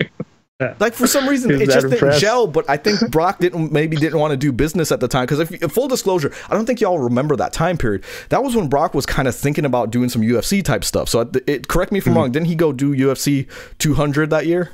[0.80, 2.46] Like for some reason, it just didn't gel.
[2.48, 5.38] But I think Brock didn't maybe didn't want to do business at the time because
[5.38, 8.04] if if full disclosure, I don't think y'all remember that time period.
[8.30, 11.08] That was when Brock was kind of thinking about doing some UFC type stuff.
[11.08, 12.18] So it, it correct me if I'm Mm-hmm.
[12.18, 12.32] wrong.
[12.32, 13.46] Didn't he go do UFC
[13.78, 14.72] 200 that year?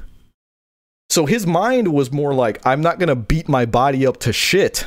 [1.11, 4.87] So his mind was more like, I'm not gonna beat my body up to shit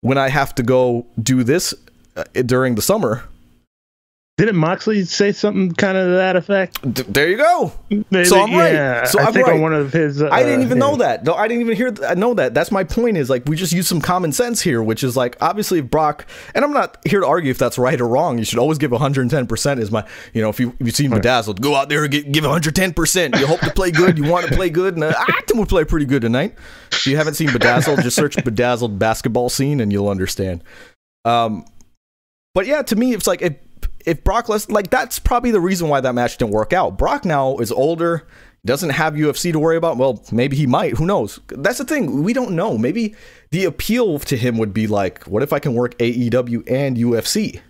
[0.00, 1.74] when I have to go do this
[2.16, 3.24] uh, during the summer.
[4.38, 6.94] Didn't Moxley say something kind of to that effect?
[6.94, 7.72] D- there you go.
[7.90, 8.72] Maybe, So I'm right.
[8.72, 9.56] yeah, So I I'm think right.
[9.56, 10.22] on one of his.
[10.22, 11.24] Uh, I didn't even know that.
[11.24, 12.54] No, I didn't even hear th- know that.
[12.54, 13.16] That's my point.
[13.16, 16.24] Is like we just use some common sense here, which is like obviously if Brock.
[16.54, 18.38] And I'm not here to argue if that's right or wrong.
[18.38, 19.48] You should always give 110.
[19.48, 22.12] percent Is my you know if you if you see bedazzled, go out there and
[22.12, 22.94] get, give 110.
[22.94, 24.16] percent You hope to play good.
[24.18, 26.54] You want to play good, and uh, I think we'll play pretty good tonight.
[26.92, 30.62] If you haven't seen bedazzled, just search bedazzled basketball scene and you'll understand.
[31.24, 31.64] Um,
[32.54, 33.54] but yeah, to me, it's like if
[34.08, 36.96] if Brock Lesnar, like that's probably the reason why that match didn't work out.
[36.98, 38.26] Brock now is older,
[38.66, 39.96] doesn't have UFC to worry about.
[39.96, 40.94] Well, maybe he might.
[40.96, 41.38] Who knows?
[41.48, 42.22] That's the thing.
[42.22, 42.76] We don't know.
[42.78, 43.14] Maybe
[43.50, 47.60] the appeal to him would be like, what if I can work AEW and UFC?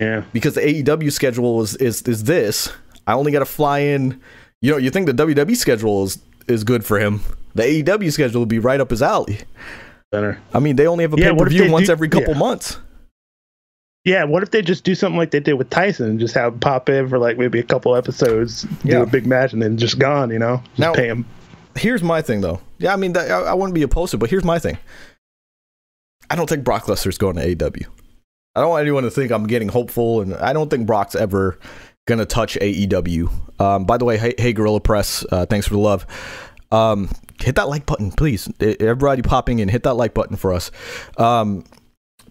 [0.00, 0.24] Yeah.
[0.32, 2.72] Because the AEW schedule is is is this.
[3.06, 4.20] I only got to fly in.
[4.60, 6.18] You know, you think the WWE schedule is
[6.48, 7.20] is good for him.
[7.54, 9.38] The AEW schedule would be right up his alley.
[10.12, 10.38] Better.
[10.52, 12.38] I mean, they only have a Yeah, pay per view once do- every couple yeah.
[12.38, 12.78] months.
[14.06, 16.52] Yeah, what if they just do something like they did with Tyson and just have
[16.54, 18.98] him pop in for like maybe a couple episodes, Yeah.
[18.98, 20.62] do a big match, and then just gone, you know?
[20.68, 21.26] Just Now- pay him.
[21.76, 22.60] here's my thing though.
[22.78, 24.78] Yeah, I mean, that, I, I wouldn't be opposed to, it, but here's my thing.
[26.30, 27.84] I don't think Brock Lesnar's going to AEW.
[28.54, 31.58] I don't want anyone to think I'm getting hopeful, and I don't think Brock's ever
[32.06, 33.28] gonna touch AEW.
[33.60, 36.06] Um, by the way, hey, hey Gorilla Press, uh, thanks for the love.
[36.72, 37.10] Um,
[37.42, 38.48] hit that like button, please.
[38.60, 40.70] Everybody popping in, hit that like button for us.
[41.18, 41.64] Um,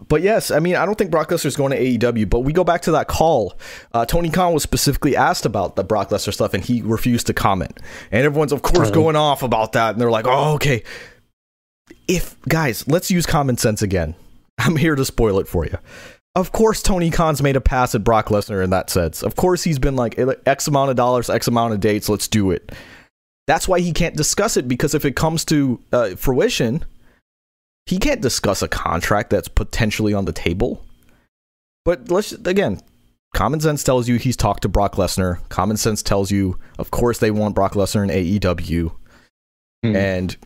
[0.08, 2.28] but yes, I mean, I don't think Brock Lesnar's going to AEW.
[2.28, 3.58] But we go back to that call.
[3.92, 7.34] Uh, Tony Khan was specifically asked about the Brock Lesnar stuff, and he refused to
[7.34, 7.80] comment.
[8.10, 9.92] And everyone's, of course, going off about that.
[9.92, 10.82] And they're like, "Oh, okay."
[12.08, 14.14] If guys, let's use common sense again.
[14.58, 15.78] I'm here to spoil it for you.
[16.34, 19.22] Of course, Tony Khan's made a pass at Brock Lesnar in that sense.
[19.22, 22.08] Of course, he's been like X amount of dollars, X amount of dates.
[22.08, 22.72] Let's do it.
[23.46, 26.84] That's why he can't discuss it because if it comes to uh, fruition,
[27.86, 30.84] he can't discuss a contract that's potentially on the table.
[31.84, 32.80] But let's again,
[33.34, 35.48] common sense tells you he's talked to Brock Lesnar.
[35.48, 38.92] Common sense tells you, of course, they want Brock Lesnar in AEW.
[39.84, 39.96] Hmm.
[39.96, 40.36] And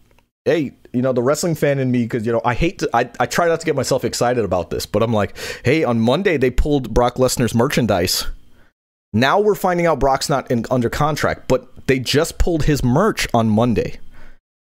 [0.45, 3.11] hey, you know the wrestling fan in me because you know I hate to I,
[3.19, 6.37] I try not to get myself excited about this, but I'm like, hey, on Monday
[6.37, 8.27] they pulled Brock Lesnar's merchandise.
[9.13, 13.27] Now we're finding out Brock's not in, under contract, but they just pulled his merch
[13.35, 13.99] on Monday,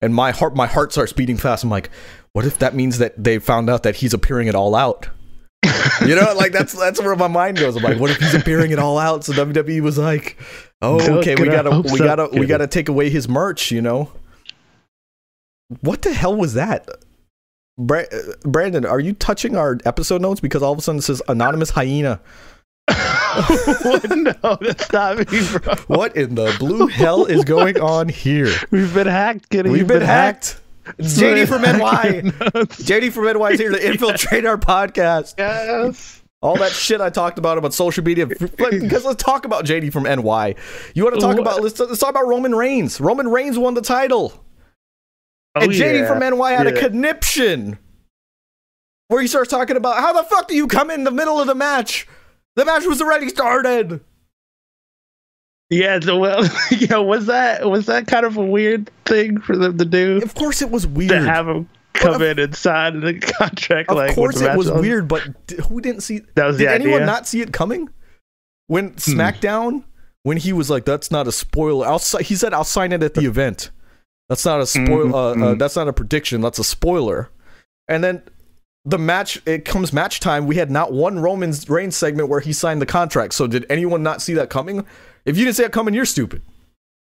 [0.01, 1.65] and my heart my heart starts beating fast.
[1.65, 1.91] I'm like,
[2.33, 5.09] what if that means that they found out that he's appearing it All Out?
[6.07, 7.77] you know, like that's that's where my mind goes.
[7.77, 9.25] I'm like, what if he's appearing it All Out?
[9.25, 10.39] So WWE was like,
[10.83, 13.70] oh, okay, we gotta we gotta we gotta take away his merch.
[13.72, 14.12] You know,
[15.81, 16.89] what the hell was that?
[17.79, 18.03] Uh,
[18.43, 21.70] Brandon, are you touching our episode notes because all of a sudden it says anonymous
[21.70, 22.20] hyena?
[24.09, 25.74] no, that's not me, bro.
[25.89, 28.53] What in the blue hell is going on here?
[28.70, 29.47] We've been hacked.
[29.53, 30.61] We've You've been hacked.
[30.97, 32.22] It's JD from NY.
[32.68, 35.34] JD from NY is here to infiltrate our podcast.
[35.36, 36.22] Yes.
[36.41, 38.26] All that shit I talked about about social media.
[38.26, 40.55] Because let's talk about JD from NY.
[40.95, 43.01] You want to talk about let's, let's talk about Roman Reigns.
[43.01, 44.32] Roman Reigns won the title.
[45.57, 46.09] Oh, and JD yeah.
[46.09, 47.78] from NY had a conniption
[49.09, 51.47] where he starts talking about how the fuck do you come in the middle of
[51.47, 52.07] the match?
[52.59, 54.01] The match was already started.
[55.71, 59.57] Yeah, so, well, you know, was that was that kind of a weird thing for
[59.57, 63.01] them to do Of course, it was weird to have him come in and sign
[63.01, 63.91] the contract?
[63.91, 64.81] of like, course, it was on?
[64.81, 65.23] weird, but
[65.69, 66.23] who didn't see?
[66.35, 67.01] That was Did anyone idea.
[67.01, 67.07] Hmm.
[67.07, 67.89] not see it coming?
[68.67, 69.85] When SmackDown,
[70.25, 73.15] when he was like, "That's not a spoiler." I'll, he said, "I'll sign it at
[73.15, 73.71] the event."
[74.29, 75.07] That's not a spoil.
[75.07, 75.59] Mhm, Uh, uh, mhm.
[75.59, 76.41] that's not a prediction.
[76.41, 77.31] That's a spoiler.
[77.89, 78.23] And then
[78.85, 79.41] the match.
[79.47, 80.47] It comes match time.
[80.47, 83.35] We had not one Roman Reigns segment where he signed the contract.
[83.35, 84.85] So did anyone not see that coming?
[85.24, 86.43] If you didn't see it coming, you're stupid.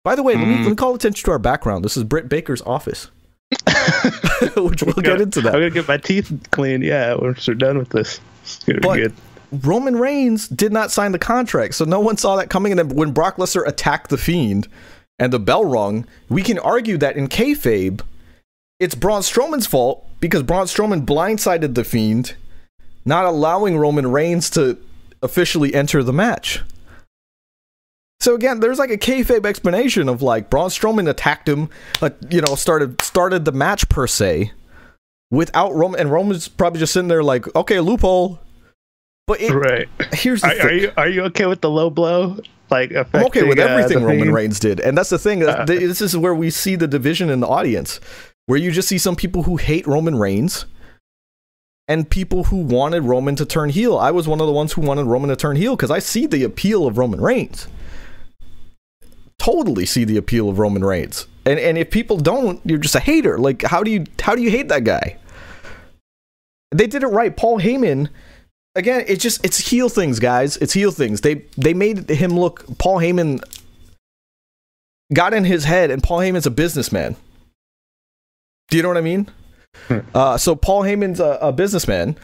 [0.03, 0.61] By the way, let, me, Mm.
[0.63, 1.83] let me call attention to our background.
[1.83, 3.11] This is Britt Baker's office,
[4.55, 5.53] which we'll get into that.
[5.53, 6.83] I'm gonna get my teeth cleaned.
[6.83, 8.19] Yeah, once we're done with this.
[8.43, 9.13] It's gonna But- be good.
[9.63, 12.73] Roman Reigns did not sign the contract, so no one saw that coming.
[12.73, 14.67] And then when Brock Lesnar attacked the Fiend
[15.19, 18.01] and the bell rung, we can argue that in kayfabe,
[18.79, 22.35] it's Braun Strowman's fault because Braun Strowman blindsided the Fiend,
[23.05, 24.77] not allowing Roman Reigns to
[25.21, 26.61] officially enter the match.
[28.19, 31.69] So again, there's like a kayfabe explanation of like Braun Strowman attacked him,
[32.01, 34.51] uh, you know, started started the match per se,
[35.31, 38.39] without Roman, and Roman's probably just sitting there like, okay, loophole.
[39.27, 39.87] But it, Right.
[40.13, 40.61] here's the Are, thing.
[40.65, 42.37] are you are you okay with the low blow?
[42.69, 45.43] Like I'm okay with uh, everything Roman Reigns did, and that's the thing.
[45.43, 47.99] Uh, this is where we see the division in the audience,
[48.47, 50.65] where you just see some people who hate Roman Reigns,
[51.87, 53.97] and people who wanted Roman to turn heel.
[53.97, 56.25] I was one of the ones who wanted Roman to turn heel because I see
[56.25, 57.67] the appeal of Roman Reigns.
[59.37, 62.99] Totally see the appeal of Roman Reigns, and and if people don't, you're just a
[62.99, 63.37] hater.
[63.37, 65.17] Like how do you how do you hate that guy?
[66.71, 67.35] They did it right.
[67.35, 68.09] Paul Heyman
[68.75, 70.55] again, it's just it's heel things, guys.
[70.57, 71.21] It's heel things.
[71.21, 72.65] They they made him look.
[72.77, 73.41] Paul Heyman
[75.13, 77.15] got in his head, and Paul Heyman's a businessman.
[78.69, 79.29] Do you know what I mean?
[80.13, 82.17] Uh, so Paul Heyman's a, a businessman,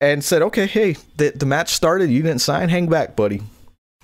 [0.00, 2.10] and said, "Okay, hey, the the match started.
[2.10, 2.68] You didn't sign.
[2.68, 3.42] Hang back, buddy."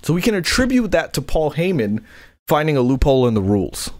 [0.03, 2.03] So we can attribute that to Paul Heyman
[2.47, 3.91] finding a loophole in the rules.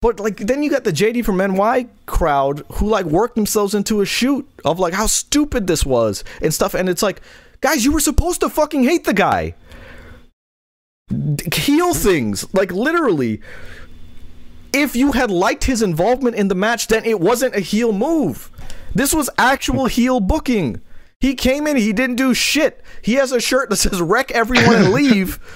[0.00, 4.00] But like then you got the JD from NY crowd who like worked themselves into
[4.00, 7.22] a shoot of like how stupid this was and stuff and it's like
[7.60, 9.54] guys you were supposed to fucking hate the guy.
[11.08, 13.40] D- Heel things like literally
[14.72, 18.50] if you had liked his involvement in the match then it wasn't a heel move.
[18.94, 20.80] This was actual heel booking.
[21.20, 22.82] He came in, he didn't do shit.
[23.00, 25.38] He has a shirt that says wreck everyone and leave.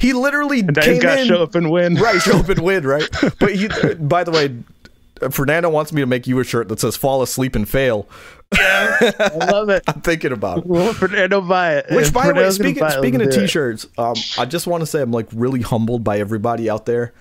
[0.00, 1.94] He literally And came he's got to in show up and win.
[1.94, 3.08] right, show up and win, right?
[3.38, 6.96] But you, by the way, Fernando wants me to make you a shirt that says
[6.96, 8.08] "Fall asleep and fail."
[8.58, 9.84] Yeah, I love it.
[9.86, 10.66] I'm thinking about it.
[10.66, 11.86] Well, Fernando buy it.
[11.90, 13.46] Which, If by the way, speaking speaking of let's do it.
[13.46, 17.14] t-shirts, um, I just want to say I'm like really humbled by everybody out there,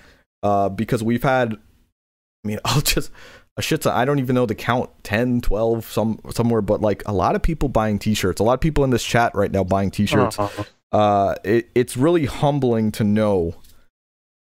[0.44, 3.10] uh, because we've had, I mean, I'll just
[3.58, 3.96] a shit ton.
[3.96, 7.42] I don't even know the count 10, 12, some somewhere, but like a lot of
[7.42, 8.40] people buying t-shirts.
[8.40, 10.38] A lot of people in this chat right now buying t-shirts.
[10.38, 10.64] Uh-huh.
[10.92, 13.56] uh, it, it's really humbling to know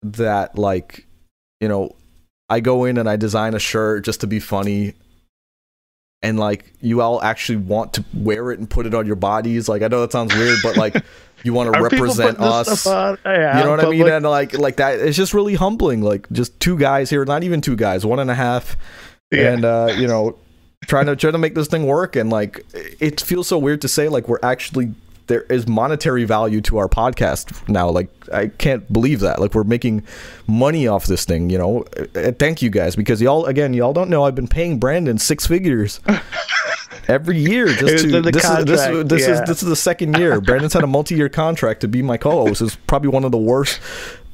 [0.02, 1.06] that like
[1.60, 1.94] you know
[2.48, 4.94] i go in and i design a shirt just to be funny
[6.22, 9.68] and like you all actually want to wear it and put it on your bodies
[9.68, 10.96] like i know that sounds weird but like
[11.44, 12.84] you want to represent us?
[12.84, 14.08] Yeah, you know what I mean?
[14.08, 16.02] And like like that, it's just really humbling.
[16.02, 18.76] Like just two guys here, not even two guys, one and a half,
[19.30, 19.52] Yeah.
[19.52, 20.36] and uh, you know,
[20.86, 22.16] trying to try to make this thing work.
[22.16, 24.92] And like, it feels so weird to say like we're actually
[25.28, 27.88] there is monetary value to our podcast now.
[27.88, 29.40] Like I can't believe that.
[29.40, 30.02] Like we're making
[30.46, 31.50] money off this thing.
[31.50, 34.78] You know, Uh, thank you guys because y'all again y'all don't know I've been paying
[34.78, 36.00] Brandon six figures.
[37.08, 39.44] Every year, just to this is this, is this is yeah.
[39.44, 40.42] this is the second year.
[40.42, 42.60] Brandon's had a multi-year contract to be my co-host.
[42.60, 43.80] It's probably one of the worst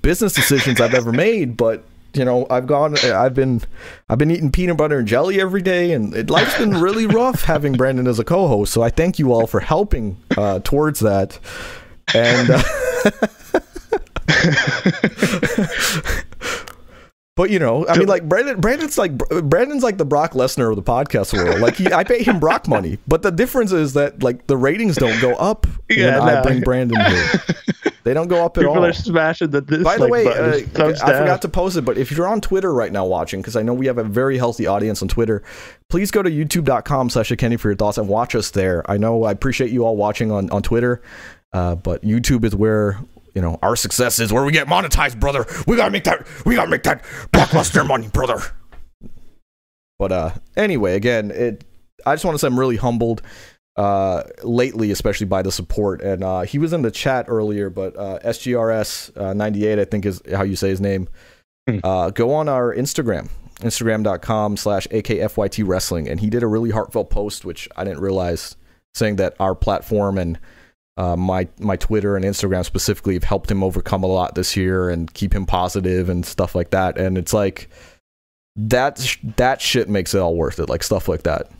[0.03, 1.57] business decisions I've ever made.
[1.57, 1.85] But
[2.15, 3.63] you know, I've gone, I've been,
[4.09, 7.45] I've been eating peanut butter and jelly every day, and it, life's been really rough
[7.45, 8.73] having Brandon as a co-host.
[8.73, 11.39] So I thank you all for helping uh, towards that.
[12.15, 12.51] And.
[12.51, 12.63] Uh,
[17.37, 20.77] But you know, I mean, like Brandon, Brandon's like Brandon's like the Brock Lesnar of
[20.77, 21.61] the podcast world.
[21.61, 24.97] Like he, I pay him Brock money, but the difference is that like the ratings
[24.97, 27.33] don't go up Yeah, when I bring Brandon here.
[28.05, 28.85] They don't go up at People all.
[28.85, 29.83] are smashing the this.
[29.83, 30.95] By the way, uh, I down.
[30.95, 33.73] forgot to post it, but if you're on Twitter right now watching, because I know
[33.73, 35.43] we have a very healthy audience on Twitter,
[35.89, 38.89] please go to youtube.com slash Kenny for your thoughts and watch us there.
[38.91, 41.01] I know I appreciate you all watching on, on Twitter,
[41.55, 42.99] uh, but YouTube is where
[43.35, 45.47] you know our success is, where we get monetized, brother.
[45.67, 48.41] We gotta make that we gotta make that blockbuster money, brother.
[49.99, 51.65] But uh, anyway, again, it.
[52.07, 53.23] I just want to say I'm really humbled
[53.77, 56.03] uh, lately, especially by the support.
[56.03, 60.07] And uh, he was in the chat earlier, but uh, SGRS uh, 98, I think
[60.07, 61.09] is how you say his name.
[61.69, 61.79] Hmm.
[61.83, 63.31] Uh, go on our Instagram,
[63.61, 66.09] instagram.com slash AKFYT wrestling.
[66.09, 68.57] And he did a really heartfelt post, which I didn't realize,
[68.95, 70.39] saying that our platform and
[70.97, 74.89] uh, my my Twitter and Instagram specifically have helped him overcome a lot this year
[74.91, 76.97] and keep him positive and stuff like that.
[76.99, 77.69] And it's like
[78.57, 80.69] that sh- that shit makes it all worth it.
[80.69, 81.51] Like stuff like that.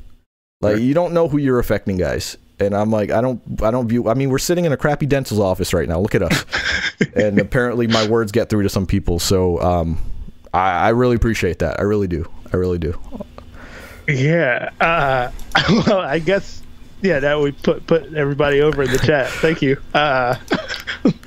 [0.61, 0.83] Like Right.
[0.83, 2.37] you don't know who you're affecting, guys.
[2.61, 4.09] And I'm like, I don't, I don't view.
[4.09, 5.99] I mean, we're sitting in a crappy dental's office right now.
[5.99, 6.45] Look at us.
[7.17, 9.19] and apparently, my words get through to some people.
[9.19, 9.99] So, um,
[10.55, 11.81] I, I really appreciate that.
[11.81, 12.31] I really do.
[12.53, 12.97] I really do.
[14.07, 14.71] Yeah.
[14.81, 15.31] Uh,
[15.87, 16.63] well, I guess.
[17.05, 19.29] Yeah, that we put put everybody over in the chat.
[19.29, 19.77] Thank you.
[19.93, 20.37] Uh,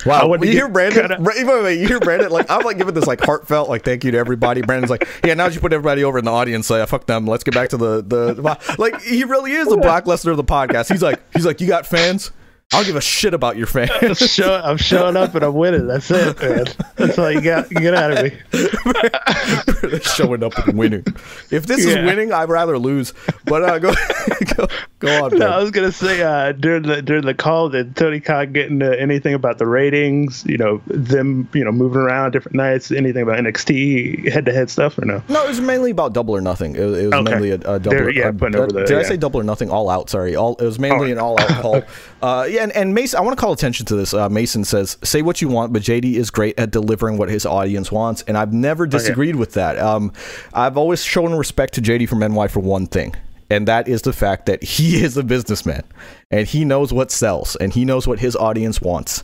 [0.07, 1.07] Wow, wanted you get hear Brandon?
[1.07, 2.31] kinda- wait, wait, wait, you hear Brandon?
[2.31, 4.61] Like I'm like giving this like heartfelt like thank you to everybody.
[4.61, 7.05] Brandon's like, yeah, now that you put everybody over in the audience, so yeah, fuck
[7.05, 7.27] them.
[7.27, 8.99] Let's get back to the the like.
[9.01, 10.91] He really is the Black Lesnar of the podcast.
[10.91, 12.31] He's like, he's like, you got fans?
[12.73, 14.17] I don't give a shit about your fans.
[14.19, 15.87] show, I'm showing up and I'm winning.
[15.87, 16.65] That's it, man.
[16.97, 17.69] That's all you got.
[17.69, 19.99] Get out of me.
[20.01, 21.05] Showing up and winning.
[21.49, 23.13] If this is winning, I'd rather lose.
[23.45, 23.93] But uh, go
[24.57, 24.67] go
[24.99, 25.31] go on.
[25.31, 25.49] No, Ben.
[25.49, 28.99] I was gonna say uh, during the during the call did Tony Khan get into
[28.99, 30.43] anything about the ratings?
[30.45, 32.91] You know, them you know moving around different nights.
[32.91, 35.23] Anything about NXT head to head stuff or no?
[35.29, 36.75] No, it was mainly about double or nothing.
[36.75, 37.31] It, it was Okay.
[37.31, 37.91] mainly a, a double.
[37.91, 39.69] There- yeah, putting over the- did I say double or nothing?
[39.69, 40.09] All out.
[40.09, 40.55] Sorry, all.
[40.55, 41.13] It was mainly Oh.
[41.13, 41.81] an all out call.
[42.19, 44.13] Uh, yeah, and, and Mason, I want to call attention to this.
[44.13, 47.45] Uh, Mason says, "Say what you want, but JD is great at delivering what his
[47.45, 49.77] audience wants," and I've never disagreed with that.
[49.79, 50.13] Um,
[50.53, 53.15] I've always shown respect to JD from NY for one thing.
[53.49, 55.83] And that is the fact that he is a businessman
[56.31, 59.23] and he knows what sells and he knows what his audience wants.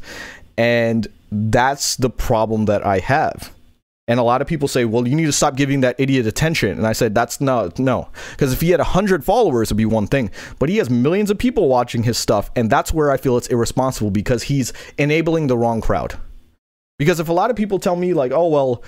[0.58, 3.52] And that's the problem that I have.
[4.08, 6.78] And a lot of people say, well, you need to stop giving that idiot attention.
[6.78, 8.10] And I said, that's not, no.
[8.32, 10.30] Because if he had 100 followers, it'd be one thing.
[10.60, 12.52] But he has millions of people watching his stuff.
[12.56, 16.20] And that's where I feel it's irresponsible because he's enabling the wrong crowd.
[17.00, 18.84] Because if a lot of people tell me, like, oh, well,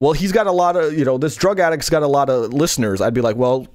[0.00, 2.52] well, he's got a lot of, you know, this drug addict's got a lot of
[2.52, 3.66] listeners, I'd be like, well,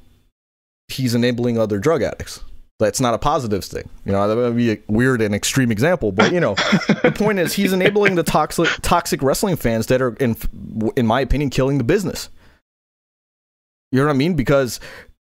[0.88, 2.44] he's enabling other drug addicts.
[2.80, 3.90] That's not a positive thing.
[4.06, 6.56] You know, that would be a weird and extreme example, but you know,
[7.04, 10.38] the point is he's enabling the toxic toxic wrestling fans that are in
[10.96, 12.30] in my opinion killing the business.
[13.92, 14.36] You know what I mean?
[14.36, 14.80] Because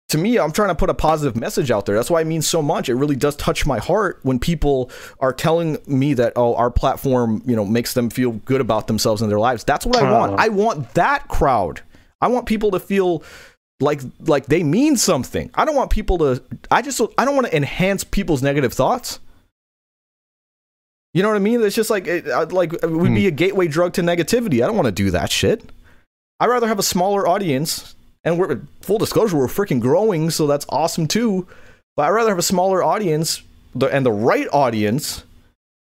[0.09, 1.95] to me, I'm trying to put a positive message out there.
[1.95, 2.89] That's why it means so much.
[2.89, 4.91] It really does touch my heart when people
[5.21, 9.21] are telling me that, oh, our platform, you know, makes them feel good about themselves
[9.21, 9.65] and their lives.
[9.65, 10.33] That's what I want.
[10.33, 10.37] Oh.
[10.39, 11.81] I want that crowd.
[12.21, 13.23] I want people to feel
[13.81, 15.51] like like they mean something.
[15.55, 16.43] I don't want people to.
[16.71, 19.21] I just I don't want to enhance people's negative thoughts.
[21.13, 21.63] You know what I mean?
[21.63, 24.63] It's just like it, uh, like it would be a gateway drug to negativity.
[24.63, 25.71] I don't want to do that shit.
[26.39, 30.67] I'd rather have a smaller audience, and we're full disclosure, we're freaking growing, so that's
[30.69, 31.47] awesome too.
[31.97, 33.43] But I'd rather have a smaller audience
[33.81, 35.25] and the right audience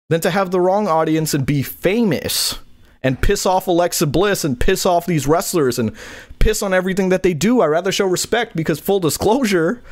[0.09, 2.59] than to have the wrong audience and be famous
[3.03, 5.95] and piss off Alexa Bliss and piss off these wrestlers and
[6.39, 7.61] piss on everything that they do.
[7.61, 9.83] I rather show respect because full disclosure,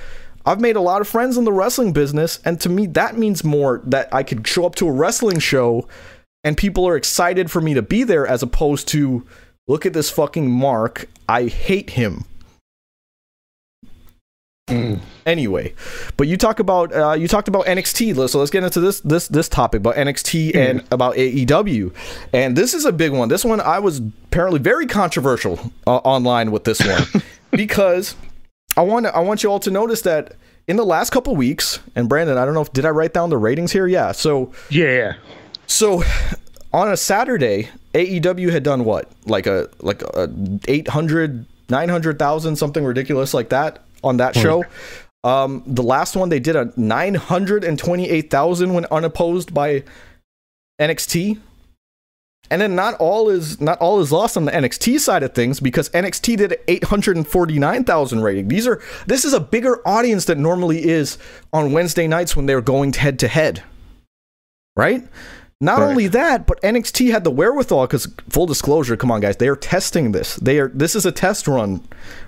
[0.45, 3.43] I've made a lot of friends in the wrestling business, and to me that means
[3.43, 5.87] more that I could show up to a wrestling show
[6.43, 9.25] and people are excited for me to be there as opposed to
[9.67, 11.07] look at this fucking mark.
[11.29, 12.25] I hate him.
[15.25, 15.73] Anyway,
[16.17, 19.27] but you talk about uh, you talked about NXT, so let's get into this this
[19.27, 21.93] this topic about NXT and about AEW,
[22.33, 23.29] and this is a big one.
[23.29, 27.03] This one I was apparently very controversial uh, online with this one
[27.51, 28.15] because
[28.75, 30.33] I want I want you all to notice that
[30.67, 33.29] in the last couple weeks, and Brandon, I don't know if did I write down
[33.29, 33.85] the ratings here?
[33.87, 35.13] Yeah, so Yeah, yeah.
[35.67, 36.03] so
[36.73, 39.11] on a Saturday, AEW had done what?
[39.25, 40.29] Like a like a
[40.67, 44.63] 800 900,000 something ridiculous like that on that show.
[45.23, 49.83] Um the last one they did a 928,000 when unopposed by
[50.79, 51.39] NXT.
[52.49, 55.61] And then not all is not all is lost on the NXT side of things
[55.61, 58.49] because NXT did 849,000 rating.
[58.49, 61.17] These are this is a bigger audience than normally is
[61.53, 63.63] on Wednesday nights when they're going head to head.
[64.75, 65.07] Right?
[65.63, 65.89] Not Right.
[65.89, 69.55] only that, but NXT had the wherewithal because full disclosure, come on guys, they are
[69.55, 70.35] testing this.
[70.37, 71.81] They are this is a test run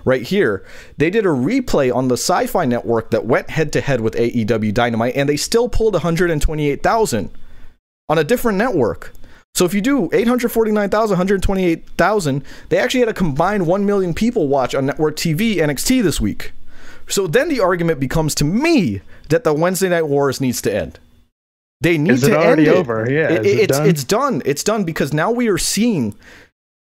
[0.04, 0.64] right here.
[0.98, 4.72] They did a replay on the Syfy network that went head to head with AEW
[4.72, 7.30] Dynamite and they still pulled 128,000
[8.08, 9.12] on a different network.
[9.56, 14.74] So if you do 849,000, 128,000, they actually had a combined 1 million people watch
[14.76, 16.52] on network TV NXT this week.
[17.08, 20.98] So then the argument becomes to me that the Wednesday Night Wars needs to end.
[21.84, 22.80] They need Is it to already end it.
[22.80, 23.10] over?
[23.10, 23.88] Yeah, it it's done?
[23.88, 24.42] it's done.
[24.46, 26.14] It's done because now we are seeing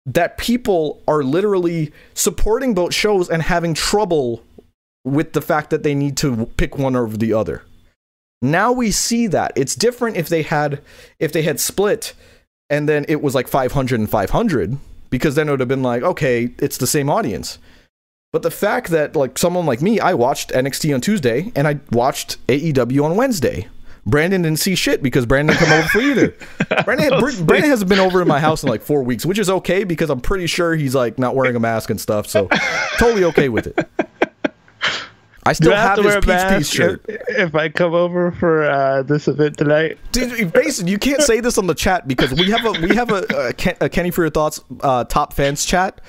[0.05, 4.43] that people are literally supporting both shows and having trouble
[5.03, 7.63] with the fact that they need to pick one over the other.
[8.43, 10.81] Now we see that it's different if they had
[11.19, 12.13] if they had split
[12.69, 14.77] and then it was like 500 and 500
[15.09, 17.59] because then it would have been like okay it's the same audience
[18.31, 21.79] but the fact that like someone like me i watched nxt on tuesday and i
[21.91, 23.67] watched aew on wednesday
[24.05, 26.35] brandon didn't see shit because brandon didn't come over for either.
[26.85, 29.49] Brandon, Br- brandon hasn't been over in my house in like four weeks which is
[29.49, 32.47] okay because i'm pretty sure he's like not wearing a mask and stuff so
[32.97, 33.87] totally okay with it.
[35.43, 37.03] I still Do I have have, to his wear a peace shirt.
[37.07, 39.97] if, if I come over for uh, this event tonight?
[40.11, 43.09] Dude, Mason, you can't say this on the chat because we have a we have
[43.11, 45.99] a, a, Ken, a Kenny for your thoughts uh, top fans chat,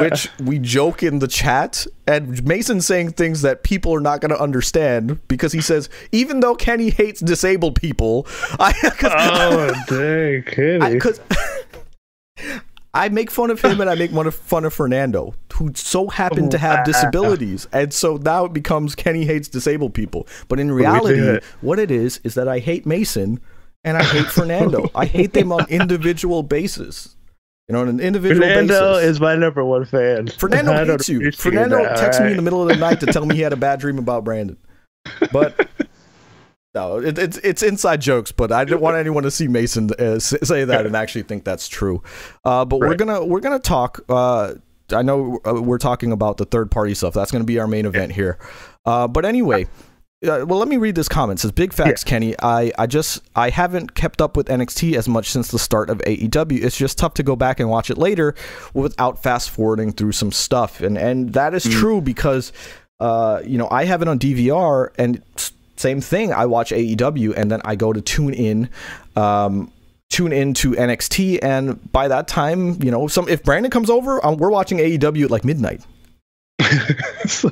[0.00, 4.30] which we joke in the chat, and Mason saying things that people are not going
[4.30, 8.26] to understand because he says even though Kenny hates disabled people,
[8.58, 8.72] I
[9.04, 10.94] Oh, dang, Kenny.
[10.94, 11.20] because
[12.94, 16.08] I make fun of him and I make fun of, fun of Fernando, who so
[16.08, 20.26] happened to have disabilities, and so now it becomes Kenny hates disabled people.
[20.48, 21.44] But in reality, it.
[21.62, 23.40] what it is is that I hate Mason
[23.84, 24.90] and I hate Fernando.
[24.94, 27.16] I hate them on individual basis.
[27.68, 29.10] You know, on an individual Fernando basis.
[29.10, 30.26] is my number one fan.
[30.26, 31.30] Fernando I hates you.
[31.30, 33.52] Fernando that, texted me in the middle of the night to tell me he had
[33.52, 34.56] a bad dream about Brandon.
[35.32, 35.68] But
[36.74, 38.32] no, it, it's it's inside jokes.
[38.32, 41.68] But I didn't want anyone to see Mason uh, say that and actually think that's
[41.68, 42.02] true.
[42.44, 44.00] Uh, but we're gonna we're gonna talk.
[44.08, 44.54] Uh,
[44.90, 47.14] I know uh, we're talking about the third party stuff.
[47.14, 48.38] That's gonna be our main event here.
[48.84, 49.66] Uh, but anyway.
[50.22, 51.40] Uh, well, let me read this comment.
[51.40, 52.36] It says big facts, Kenny.
[52.40, 55.98] I, I just I haven't kept up with NXT as much since the start of
[55.98, 56.62] AEW.
[56.62, 58.34] It's just tough to go back and watch it later
[58.72, 62.52] without fast forwarding through some stuff, and and that is true because
[63.00, 65.20] uh you know I have it on DVR and
[65.76, 66.32] same thing.
[66.32, 68.70] I watch AEW and then I go to tune in,
[69.16, 69.72] um
[70.08, 74.24] tune in to NXT, and by that time you know some if Brandon comes over,
[74.24, 75.80] um, we're watching AEW at like midnight,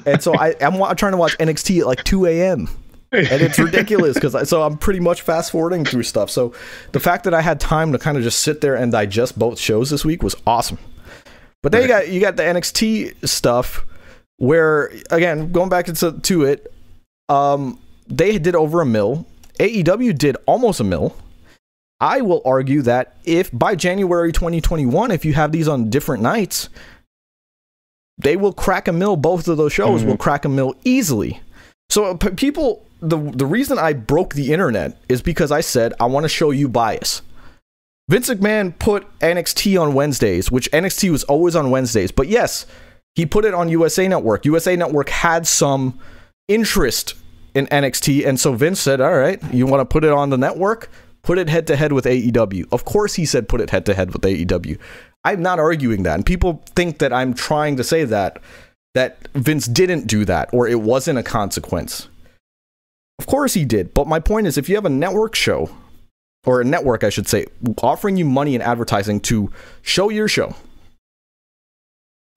[0.06, 2.68] and so I I'm wa- trying to watch NXT at like 2 a.m.
[3.12, 6.30] and it's ridiculous because so I'm pretty much fast forwarding through stuff.
[6.30, 6.54] So
[6.92, 9.58] the fact that I had time to kind of just sit there and digest both
[9.58, 10.78] shows this week was awesome.
[11.62, 13.84] But then you got you got the NXT stuff
[14.36, 16.72] where again going back into to it,
[17.28, 19.26] um, they did over a mill.
[19.58, 21.16] AEW did almost a mill.
[22.00, 26.70] I will argue that if by January 2021, if you have these on different nights,
[28.22, 29.16] they will crack a mill.
[29.16, 31.40] Both of those shows will crack a mill easily.
[31.88, 35.92] So uh, p- people, the the reason I broke the internet is because I said
[36.00, 37.22] I want to show you bias.
[38.08, 42.10] Vince McMahon put NXT on Wednesdays, which NXT was always on Wednesdays.
[42.10, 42.66] But yes,
[43.14, 44.44] he put it on USA Network.
[44.44, 45.98] USA Network had some
[46.48, 47.14] interest
[47.54, 50.38] in NXT, and so Vince said, "All right, you want to put it on the
[50.38, 50.90] network?
[51.22, 53.94] Put it head to head with AEW." Of course, he said, "Put it head to
[53.94, 54.78] head with AEW."
[55.24, 58.40] I'm not arguing that, and people think that I'm trying to say that
[58.94, 62.08] that Vince didn't do that or it wasn't a consequence.
[63.18, 65.70] Of course he did, but my point is, if you have a network show
[66.44, 67.46] or a network, I should say,
[67.82, 69.52] offering you money and advertising to
[69.82, 70.56] show your show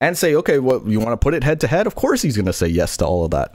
[0.00, 1.86] and say, okay, well, you want to put it head to head?
[1.86, 3.54] Of course he's going to say yes to all of that.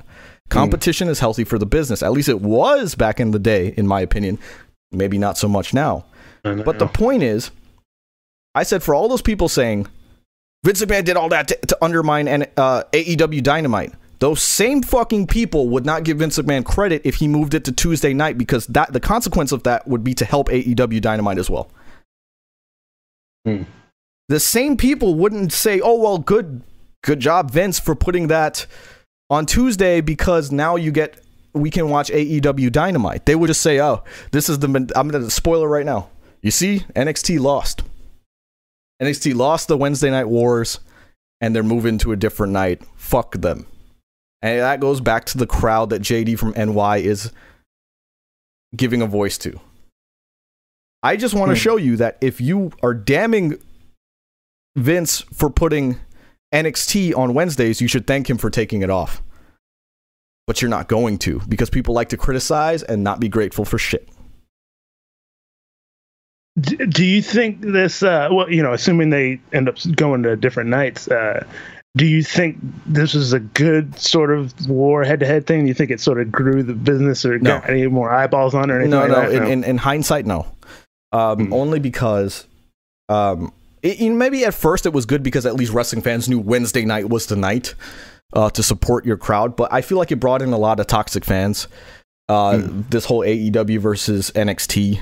[0.49, 2.01] Competition is healthy for the business.
[2.01, 4.39] At least it was back in the day, in my opinion.
[4.91, 6.05] Maybe not so much now.
[6.41, 7.51] But the point is,
[8.55, 9.87] I said for all those people saying
[10.63, 15.27] Vince McMahon did all that to, to undermine N- uh, AEW Dynamite, those same fucking
[15.27, 18.67] people would not give Vince McMahon credit if he moved it to Tuesday night because
[18.67, 21.71] that the consequence of that would be to help AEW Dynamite as well.
[23.45, 23.63] Hmm.
[24.27, 26.61] The same people wouldn't say, "Oh well, good,
[27.03, 28.65] good job, Vince, for putting that
[29.29, 31.23] on Tuesday because now you get
[31.53, 35.29] we can watch AEW Dynamite." They would just say, "Oh, this is the I'm to
[35.29, 36.09] spoiler right now.
[36.41, 37.83] You see, NXT lost.
[39.01, 40.79] NXT lost the Wednesday Night Wars,
[41.41, 42.81] and they're moving to a different night.
[42.95, 43.65] Fuck them."
[44.41, 47.31] And that goes back to the crowd that JD from NY is
[48.75, 49.59] giving a voice to.
[51.01, 51.59] I just want to Hmm.
[51.61, 53.57] show you that if you are damning
[54.75, 55.97] Vince for putting
[56.53, 59.21] NXT on Wednesdays, you should thank him for taking it off.
[60.47, 63.77] But you're not going to because people like to criticize and not be grateful for
[63.77, 64.09] shit.
[66.59, 68.03] Do you think this?
[68.03, 71.45] Uh, well, you know, assuming they end up going to different nights, uh,
[71.95, 75.61] do you think this is a good sort of war head-to-head thing?
[75.61, 77.59] Do you think it sort of grew the business or No.
[77.59, 80.25] got any more eyeballs on it or anything no, like no, in, in, in hindsight,
[80.25, 80.45] no.
[81.11, 81.53] Um, Hmm.
[81.53, 82.45] Only because,
[83.09, 83.51] um,
[83.81, 86.39] it, you know, maybe at first it was good because at least wrestling fans knew
[86.39, 87.73] Wednesday night was the night
[88.33, 89.55] uh, to support your crowd.
[89.55, 91.67] But I feel like it brought in a lot of toxic fans.
[92.27, 92.81] Uh, Hmm.
[92.91, 95.01] This whole AEW versus NXT.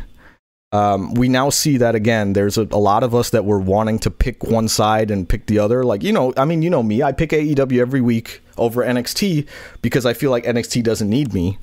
[0.71, 2.33] Um, we now see that again.
[2.33, 5.45] There's a, a lot of us that were wanting to pick one side and pick
[5.45, 5.83] the other.
[5.83, 9.47] Like, you know, I mean, you know me, I pick AEW every week over NXT
[9.81, 11.57] because I feel like NXT doesn't need me.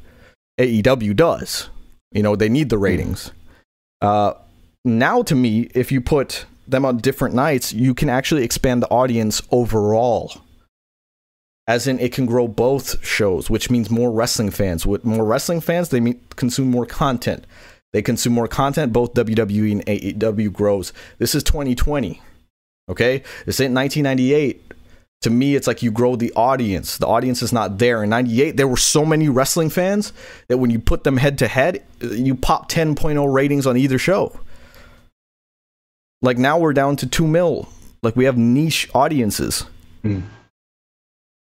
[0.59, 1.69] AEW does.
[2.13, 3.33] You know, they need the ratings.
[4.01, 4.35] Uh,
[4.85, 8.89] now, to me, if you put them on different nights, you can actually expand the
[8.89, 10.33] audience overall.
[11.67, 14.87] As in, it can grow both shows, which means more wrestling fans.
[14.87, 17.47] With more wrestling fans, they mean, consume more content.
[17.95, 18.93] They consume more content.
[18.93, 20.93] Both WWE and AEW grows.
[21.19, 22.21] This is 2020.
[22.91, 24.73] Okay, this ain't 1998
[25.21, 28.59] to me it's like you grow the audience the audience is not there in 98
[28.59, 30.13] there were so many wrestling fans
[30.49, 34.39] that when you put them head to head you pop 10.0 ratings on either show
[36.21, 37.71] like now we're down to 2 mil
[38.03, 39.65] like we have niche audiences
[40.05, 40.25] Mm.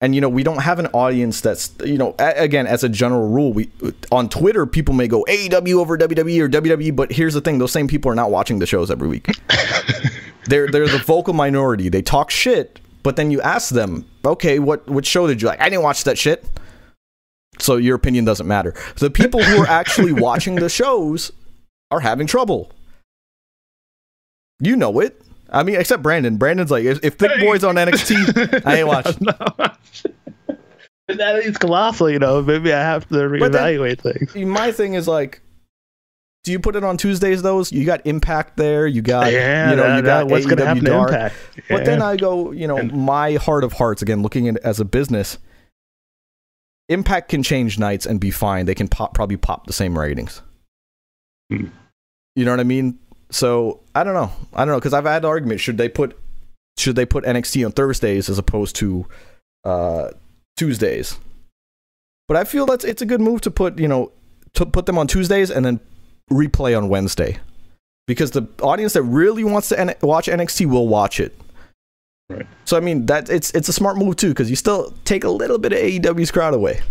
[0.04, 2.90] And you know we don't have an audience that's you know a- again as a
[2.90, 3.70] general rule we
[4.12, 7.72] on twitter people may go aew over wwe or wwe but here's the thing those
[7.72, 9.28] same people are not watching the shows every week
[10.46, 14.88] they're they're the vocal minority they talk shit but then you ask them, okay, what
[14.88, 15.60] what show did you like?
[15.60, 16.46] I didn't watch that shit.
[17.60, 18.74] So your opinion doesn't matter.
[18.96, 21.32] The people who are actually watching the shows
[21.92, 22.72] are having trouble.
[24.60, 25.22] You know it.
[25.50, 26.38] I mean, except Brandon.
[26.38, 29.18] Brandon's like, if, if Thick Boy's on NXT, I ain't watching.
[29.22, 30.58] no.
[31.10, 32.42] That is colossal, you know.
[32.42, 34.36] Maybe I have to But then- reevaluate things.
[34.48, 35.42] My thing is like,
[36.44, 37.42] do you put it on Tuesdays?
[37.42, 38.88] Those you got Impact there.
[38.88, 41.10] You got yeah, you know that- you got what's going to happen to Dark.
[41.12, 41.36] Impact?
[41.70, 44.62] But then I go, you know, And- my heart of hearts again, looking at it
[44.64, 45.38] as a business,
[46.90, 48.66] Impact can change nights and be fine.
[48.66, 50.42] They can pop, probably pop the same ratings.
[51.52, 51.68] Hmm.
[52.36, 52.98] You know what I mean?
[53.34, 54.32] So I don't know.
[54.54, 55.64] I don't know because I've had arguments.
[55.64, 56.18] Should they put
[56.78, 59.08] should they put NXT on Thursdays as opposed to
[59.64, 60.10] uh,
[60.56, 61.18] Tuesdays?
[62.28, 64.12] But I feel that's it's a good move to put you know
[64.54, 65.80] to put them on Tuesdays and then
[66.32, 67.40] replay on Wednesday
[68.08, 71.38] because the audience that really wants to N- watch NXT will watch it.
[72.30, 72.46] Right.
[72.66, 75.30] So I mean that it's it's a smart move too because you still take a
[75.30, 76.82] little bit of AEW's crowd away.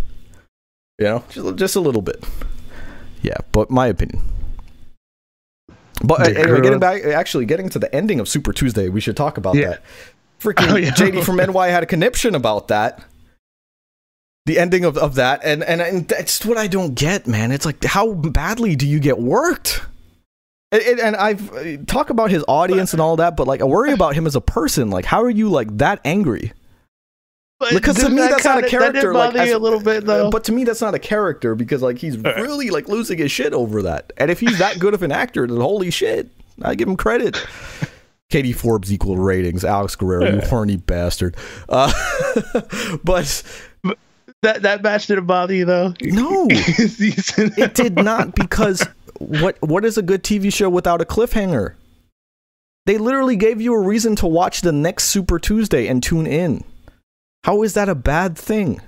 [0.99, 2.23] You know, just, just a little bit.
[3.23, 4.23] Yeah, but my opinion.
[6.05, 9.17] But uh, anyway, getting back, actually getting to the ending of Super Tuesday, we should
[9.17, 9.69] talk about Yeah.
[9.71, 9.83] that.
[10.41, 10.91] Freaking Oh, yeah.
[10.91, 13.05] JD from NY had a conniption about that.
[14.47, 17.53] The ending of, of that, and, and and that's what I don't get, man.
[17.53, 19.81] It's like, how badly do you get worked?
[20.73, 23.65] And, and- and I've uh, talk about his audience and all that, but like I
[23.65, 24.91] worry about him as a person.
[24.91, 26.53] Like, how are you like that angry?
[27.71, 29.01] But Because to me, that that's not a kinda- That character.
[29.13, 30.31] did Like, bother you as- a little bit, though.
[30.31, 33.53] But to me, that's not a character because like he's really like losing his shit
[33.53, 34.13] over that.
[34.17, 36.29] And if he's that good of an actor, then holy shit,
[36.61, 37.37] I give him credit.
[38.31, 39.65] Katie Forbes equal ratings.
[39.65, 41.37] Alex Guerrero, you horny bastard.
[41.69, 41.93] Uh,
[43.05, 43.43] but
[44.43, 45.95] that that match didn't bother you, though.
[46.01, 48.87] no, it did not because
[49.19, 51.75] what what is a good TV show without a cliffhanger?
[52.87, 56.65] They literally gave you a reason to watch the next Super Tuesday and tune in.
[57.45, 58.81] How is that a bad thing?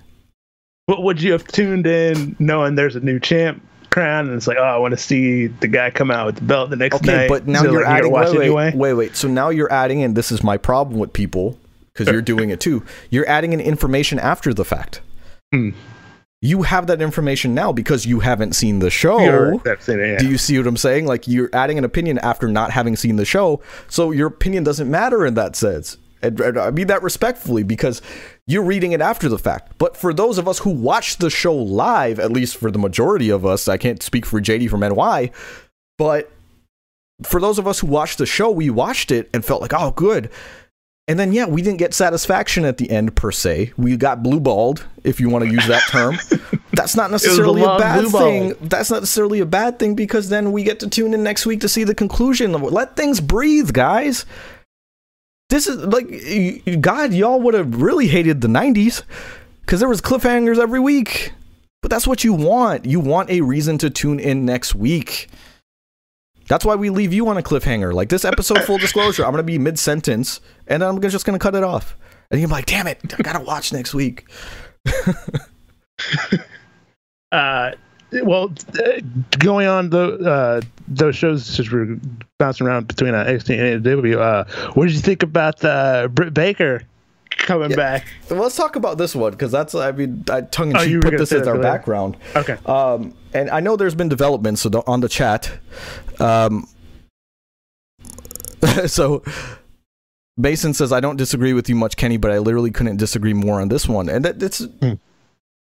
[0.86, 4.58] But would you have tuned in knowing there's a new champ crown, and it's like,
[4.58, 7.06] oh, I want to see the guy come out with the belt the next Okay,
[7.16, 7.28] night?
[7.28, 8.12] but now so, you're like, adding.
[8.12, 8.72] Wait, wait, anyway.
[8.74, 9.16] wait, wait.
[9.16, 10.14] So now you're adding in.
[10.14, 11.58] This is my problem with people
[11.92, 12.84] because you're doing it too.
[13.10, 15.00] You're adding in information after the fact.
[15.52, 15.70] Hmm.
[16.40, 19.18] You have that information now because you haven't seen the show.
[19.18, 20.18] You're right, that's it, yeah.
[20.18, 21.06] Do you see what I'm saying?
[21.06, 24.90] Like you're adding an opinion after not having seen the show, so your opinion doesn't
[24.90, 25.96] matter in that sense.
[26.24, 28.00] And, and I mean that respectfully because
[28.46, 29.74] you're reading it after the fact.
[29.78, 33.30] But for those of us who watch the show live, at least for the majority
[33.30, 35.30] of us, I can't speak for JD from NY,
[35.98, 36.30] but
[37.22, 39.92] for those of us who watched the show, we watched it and felt like, oh,
[39.92, 40.30] good.
[41.06, 43.72] And then, yeah, we didn't get satisfaction at the end per se.
[43.76, 46.16] We got blue balled, if you want to use that term.
[46.72, 48.54] That's not necessarily a bad thing.
[48.62, 51.60] That's not necessarily a bad thing because then we get to tune in next week
[51.60, 52.52] to see the conclusion.
[52.52, 54.24] Let things breathe, guys.
[55.54, 59.04] This is like, God, y'all would have really hated the 90s
[59.60, 61.30] because there was cliffhangers every week.
[61.80, 62.86] But that's what you want.
[62.86, 65.28] You want a reason to tune in next week.
[66.48, 67.94] That's why we leave you on a cliffhanger.
[67.94, 71.54] Like this episode, full disclosure, I'm gonna be mid sentence, and I'm just gonna cut
[71.54, 71.96] it off.
[72.32, 74.26] And you're like, "Damn it, I gotta watch next week."
[77.30, 77.70] uh,
[78.24, 79.00] well, uh,
[79.38, 81.98] going on the uh, those shows since we're
[82.38, 86.34] bouncing around between uh, NXT and AEW, uh, what did you think about uh, Britt
[86.34, 86.82] Baker
[87.30, 88.06] coming back?
[88.26, 91.00] So let's talk about this one because that's, I mean, I tongue in Oh, you
[91.00, 91.62] cheek were put this say as our later.
[91.62, 92.16] background.
[92.36, 92.58] Okay.
[92.66, 95.50] Um, and I know there's been developments so on the chat.
[96.20, 96.66] Um,
[98.86, 99.22] so
[100.36, 103.60] Mason says, I don't disagree with you much, Kenny, but I literally couldn't disagree more
[103.60, 104.08] on this one.
[104.08, 104.66] And that, it's,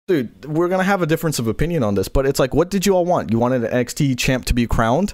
[0.07, 2.69] dude, we're going to have a difference of opinion on this, but it's like, what
[2.69, 3.31] did you all want?
[3.31, 5.13] You wanted an NXT champ to be crowned?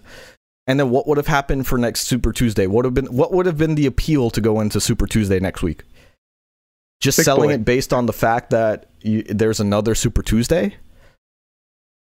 [0.67, 2.67] And then what would have happened for next Super Tuesday?
[2.67, 5.39] What would have been what would have been the appeal to go into Super Tuesday
[5.39, 5.83] next week?
[7.01, 7.55] Just Big selling boy.
[7.55, 10.75] it based on the fact that you, there's another Super Tuesday.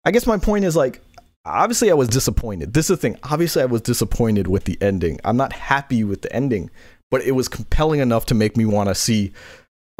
[0.05, 1.01] I guess my point is like,
[1.47, 2.75] obviously I was disappointed.
[2.75, 3.19] This is the thing.
[3.23, 5.21] Obviously I was disappointed with the ending.
[5.25, 6.71] I'm not happy with the ending,
[7.11, 9.33] but it was compelling enough to make me want to see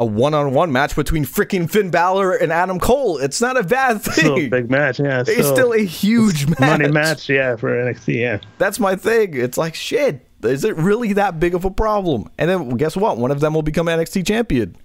[0.01, 3.19] a one-on-one match between freaking Finn Balor and Adam Cole.
[3.19, 4.13] It's not a bad thing.
[4.13, 5.23] Still a big match, yeah.
[5.25, 6.59] it's still a huge match.
[6.59, 8.39] money match, yeah, for NXT, yeah.
[8.57, 9.35] That's my thing.
[9.35, 10.27] It's like shit.
[10.41, 12.31] Is it really that big of a problem?
[12.39, 13.17] And then guess what?
[13.17, 14.75] One of them will become NXT champion.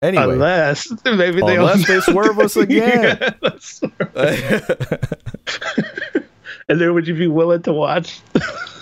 [0.00, 3.18] Anyway, Unless maybe they Unless they swerve us again.
[4.16, 4.60] Yeah.
[6.68, 8.20] And then would you be willing to watch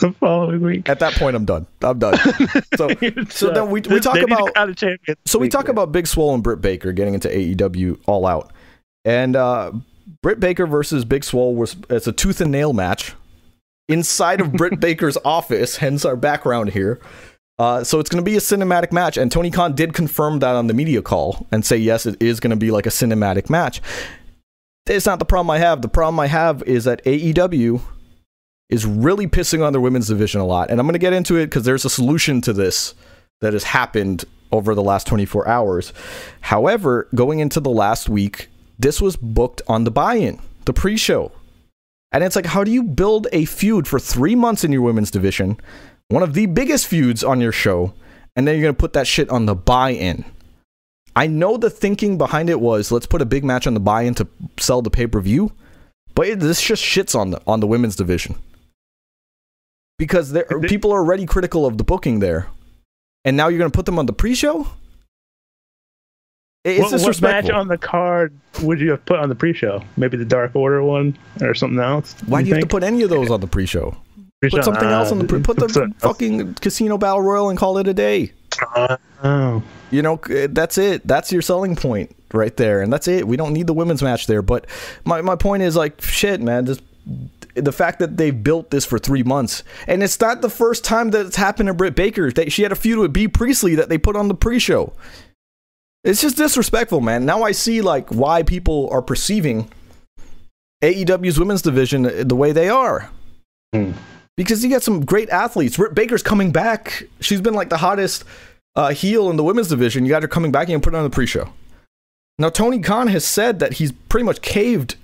[0.00, 0.88] the following week?
[0.88, 1.66] at that point, I'm done.
[1.82, 2.18] I'm done.
[2.76, 2.88] So,
[3.28, 5.70] so then we we talk They about a champion so we this talk week.
[5.70, 8.52] about Big Swole and Britt Baker getting into AEW All Out,
[9.04, 9.72] and uh,
[10.22, 13.14] Britt Baker versus Big Swole was it's a tooth and nail match
[13.88, 15.76] inside of Britt Baker's office.
[15.76, 17.00] Hence our background here.
[17.58, 20.56] Uh, so it's going to be a cinematic match, and Tony Khan did confirm that
[20.56, 23.50] on the media call and say yes, it is going to be like a cinematic
[23.50, 23.80] match.
[24.86, 25.80] It's not the problem I have.
[25.80, 27.80] The problem I have is that AEW
[28.68, 31.36] is really pissing on their women's division a lot, and I'm going to get into
[31.36, 32.94] it because there's a solution to this
[33.40, 35.92] that has happened over the last 24 hours.
[36.40, 41.30] However, going into the last week, this was booked on the buy-in, the pre-show.
[42.10, 45.10] And it's like, how do you build a feud for three months in your women's
[45.10, 45.58] division,
[46.08, 47.94] one of the biggest feuds on your show,
[48.34, 50.24] and then you're going to put that shit on the buy in?
[51.14, 54.02] I know the thinking behind it was let's put a big match on the buy
[54.02, 54.26] in to
[54.58, 55.52] sell the pay per view,
[56.14, 58.36] but it, this just shits on the on the women's division
[59.98, 62.48] because there, people are already critical of the booking there,
[63.24, 64.66] and now you're going to put them on the pre show.
[66.64, 69.82] It's what, what match on the card would you have put on the pre-show?
[69.96, 72.14] Maybe the Dark Order one or something else.
[72.26, 73.96] Why do you have to put any of those on the pre show?
[74.40, 77.58] Put something else on the pre- uh, put the fucking uh, casino battle royal and
[77.58, 78.32] call it a day.
[79.24, 80.16] Oh, You know,
[80.48, 81.06] that's it.
[81.06, 83.26] That's your selling point right there, and that's it.
[83.26, 84.42] We don't need the women's match there.
[84.42, 84.66] But
[85.04, 86.66] my my point is like, shit, man.
[86.66, 86.82] Just
[87.54, 91.10] the fact that they built this for three months, and it's not the first time
[91.10, 92.30] that it's happened to Britt Baker.
[92.30, 94.92] They, she had a feud with Bea Priestley that they put on the pre-show.
[96.04, 97.24] It's just disrespectful, man.
[97.24, 99.70] Now I see like why people are perceiving
[100.82, 103.10] AEW's women's division the way they are.
[103.72, 103.92] Hmm.
[104.36, 105.76] Because you got some great athletes.
[105.76, 107.04] Britt Baker's coming back.
[107.20, 108.24] She's been like the hottest
[108.76, 110.04] uh, heel in the women's division.
[110.04, 111.48] You guys are coming back and put her on the pre-show.
[112.38, 114.96] Now Tony Khan has said that he's pretty much caved,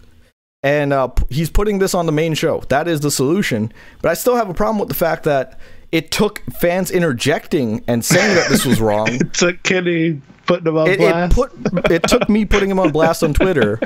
[0.63, 2.63] and uh, he's putting this on the main show.
[2.69, 3.73] That is the solution.
[4.03, 5.59] But I still have a problem with the fact that
[5.93, 9.09] it took fans interjecting and saying that this was wrong.
[9.13, 11.35] it took Kenny putting them on it, it blast.
[11.35, 11.53] put
[11.91, 13.79] it took me putting him on blast on Twitter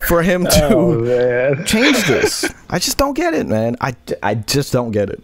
[0.00, 2.44] for him to oh change this.
[2.68, 3.76] I just don't get it, man.
[3.80, 5.22] I, I just don't get it.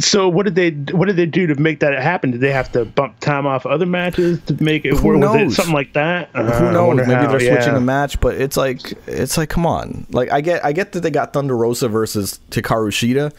[0.00, 2.30] So what did they what did they do to make that happen?
[2.30, 5.18] Did they have to bump time off other matches to make it Who work?
[5.18, 5.56] Was it knows?
[5.56, 6.30] something like that?
[6.34, 6.96] Uh, Who knows?
[6.96, 7.76] Maybe how, they're switching yeah.
[7.76, 10.06] a match, but it's like it's like come on.
[10.10, 13.32] Like I get I get that they got Thunder Rosa versus Hikaru Shida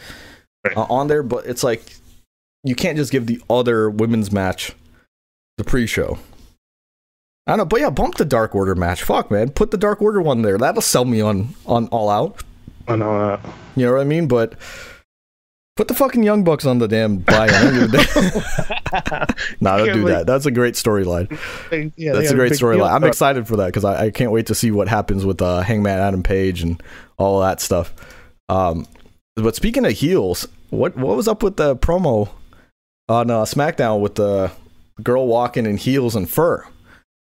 [0.64, 0.76] Right.
[0.76, 1.96] uh, on there, but it's like
[2.62, 4.72] you can't just give the other women's match
[5.56, 6.18] the pre-show.
[7.46, 9.02] I don't know, but yeah, bump the Dark Order match.
[9.02, 10.58] Fuck, man, put the Dark Order one there.
[10.58, 12.44] That'll sell me on on All Out.
[12.86, 13.40] I know that.
[13.74, 14.28] You know what I mean?
[14.28, 14.54] But
[15.80, 17.54] put the fucking Young Bucks on the damn buy-in.
[17.54, 19.26] I don't give a damn.
[19.62, 20.26] nah, don't do that.
[20.26, 21.30] That's a great storyline.
[21.96, 22.92] Yeah, That's a great storyline.
[22.92, 25.62] I'm excited for that because I, I can't wait to see what happens with uh,
[25.62, 26.82] Hangman Adam Page and
[27.16, 27.94] all that stuff.
[28.50, 28.86] Um,
[29.36, 32.28] but speaking of heels, what what was up with the promo
[33.08, 34.52] on uh, SmackDown with the
[35.02, 36.62] girl walking in heels and fur?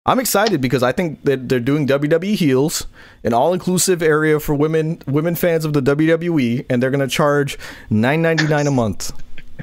[0.08, 2.88] I'm excited because I think that they're doing WWE heels,
[3.26, 7.58] an all-inclusive area for women women fans of the WWE, and they're gonna charge
[7.90, 9.12] nine ninety nine a month,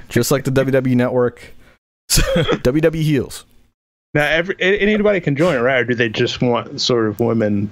[0.09, 1.55] just like the WWE Network.
[2.11, 3.45] WWE heels.
[4.13, 5.79] Now, every anybody can join, right?
[5.81, 7.69] Or do they just want sort of women,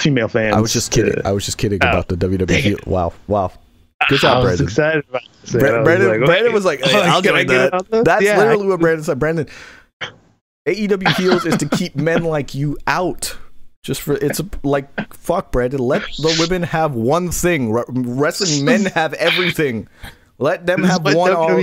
[0.00, 0.54] female fans?
[0.56, 1.26] I was just to- kidding.
[1.26, 2.50] I was just kidding Oh, about the WWE.
[2.56, 2.78] heel.
[2.86, 3.52] Wow, wow.
[4.08, 4.66] Good I job, was Brandon.
[4.66, 5.52] excited about this.
[5.52, 8.04] Bra- I was Brandon, like, Brandon was like, hey, oh, "I'll I join get that."
[8.04, 9.18] That's Yeah, literally what Brandon said.
[9.18, 9.46] Brandon,
[10.66, 13.36] AEW heels is to keep men like you out.
[13.82, 15.80] Just for it's like fuck, Brandon.
[15.80, 17.70] Let the women have one thing.
[17.70, 19.88] Re- Wrestling men have everything.
[20.38, 21.32] Let them have one.
[21.32, 21.62] All,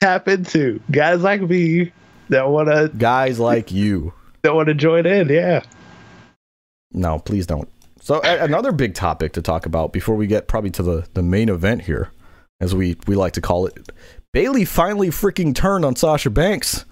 [0.00, 1.92] tap into guys like me
[2.28, 4.12] that want to guys like you.
[4.42, 5.28] that want to join in.
[5.28, 5.62] Yeah,
[6.92, 7.68] No, please don't.
[8.00, 11.48] So another big topic to talk about before we get probably to the, the main
[11.48, 12.10] event here,
[12.60, 13.92] as we, we like to call it.
[14.32, 16.84] Bayley finally freaking turned on Sasha Banks.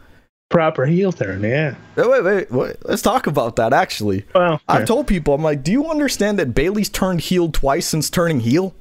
[0.50, 1.42] Proper heel turn.
[1.42, 1.76] Yeah.
[1.96, 2.76] Wait, wait, wait.
[2.84, 4.24] Let's talk about that actually.
[4.34, 8.10] Well, I've told people, I'm like, do you understand that Bayley's turned heel twice since
[8.10, 8.74] turning heel?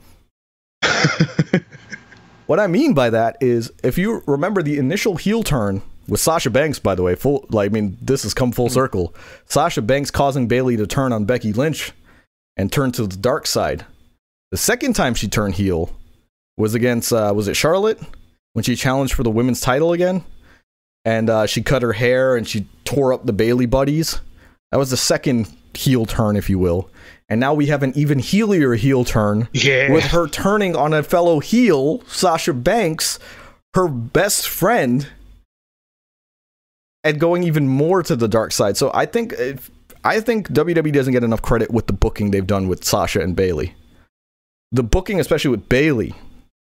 [2.47, 6.49] what I mean by that is, if you remember the initial heel turn with Sasha
[6.49, 9.13] Banks, by the way, full like I mean, this has come full circle.
[9.45, 11.91] Sasha Banks causing Bayley to turn on Becky Lynch
[12.57, 13.85] and turn to the dark side.
[14.49, 15.95] The second time she turned heel
[16.57, 17.99] was against uh, was it Charlotte
[18.53, 20.23] when she challenged for the women's title again,
[21.05, 24.19] and uh, she cut her hair and she tore up the Bayley buddies.
[24.71, 26.89] That was the second heel turn, if you will.
[27.29, 29.91] And now we have an even heelier heel turn Yeah.
[29.91, 33.19] with her turning on a fellow heel, Sasha Banks,
[33.75, 35.07] her best friend,
[37.03, 38.77] and going even more to the dark side.
[38.77, 39.69] So I think if,
[40.03, 43.35] I think WWE doesn't get enough credit with the booking they've done with Sasha and
[43.35, 43.73] Bayley.
[44.71, 46.13] The booking, especially with Bayley,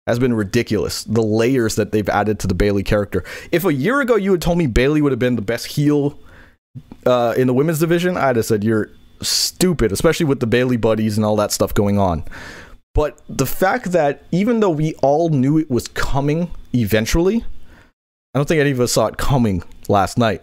[0.07, 1.05] has been ridiculous.
[1.05, 3.25] The layers that they've added to the Bayley character.
[3.53, 6.19] If a year ago you had told me Bayley would have been the best heel
[7.07, 8.91] uh, in the women's division, I'd have said you're
[9.23, 12.25] stupid, especially with the Bayley buddies and all that stuff going on.
[12.95, 17.45] But the fact that even though we all knew it was coming eventually,
[18.35, 20.43] I don't think any of us saw it coming last night.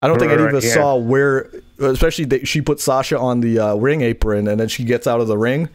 [0.00, 0.74] I don't think any of us yeah.
[0.74, 1.48] saw where,
[1.78, 5.20] especially that she put Sasha on the uh, ring apron and then she gets out
[5.20, 5.68] of the ring.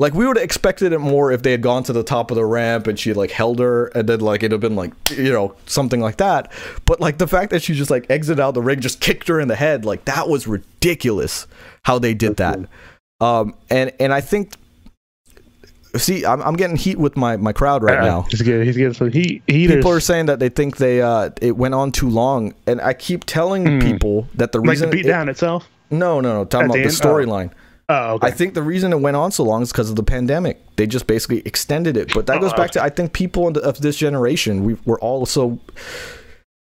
[0.00, 2.36] Like we would have expected it more if they had gone to the top of
[2.36, 5.32] the ramp and she like held her and then like it'd have been like you
[5.32, 6.52] know something like that.
[6.84, 9.40] But like the fact that she just like exited out the ring, just kicked her
[9.40, 11.48] in the head, like that was ridiculous
[11.82, 12.60] how they did that.
[13.20, 14.52] Um, and and I think,
[15.96, 18.22] see, I'm I'm getting heat with my my crowd right Uh, now.
[18.30, 19.42] He's getting, he's getting some heat.
[19.48, 19.76] Heaters.
[19.78, 22.92] People are saying that they think they uh it went on too long, and I
[22.94, 23.78] keep telling Hmm.
[23.80, 25.68] people that the like reason the beat it- down itself.
[25.90, 27.50] no no no talking At about the the end?
[27.50, 27.50] Oh.
[27.90, 28.26] Oh, okay.
[28.26, 30.58] I think the reason it went on so long is because of the pandemic.
[30.76, 32.12] They just basically extended it.
[32.12, 35.24] But that goes back to I think people the- of this generation, we we're all
[35.24, 35.58] so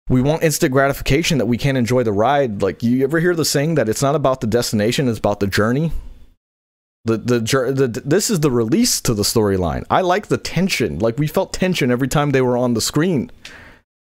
[0.08, 2.62] we want instant gratification that we can't enjoy the ride.
[2.62, 5.46] Like you ever hear the saying that it's not about the destination, it's about the
[5.46, 5.92] journey.
[7.04, 9.84] The the, the this is the release to the storyline.
[9.90, 10.98] I like the tension.
[10.98, 13.30] Like we felt tension every time they were on the screen.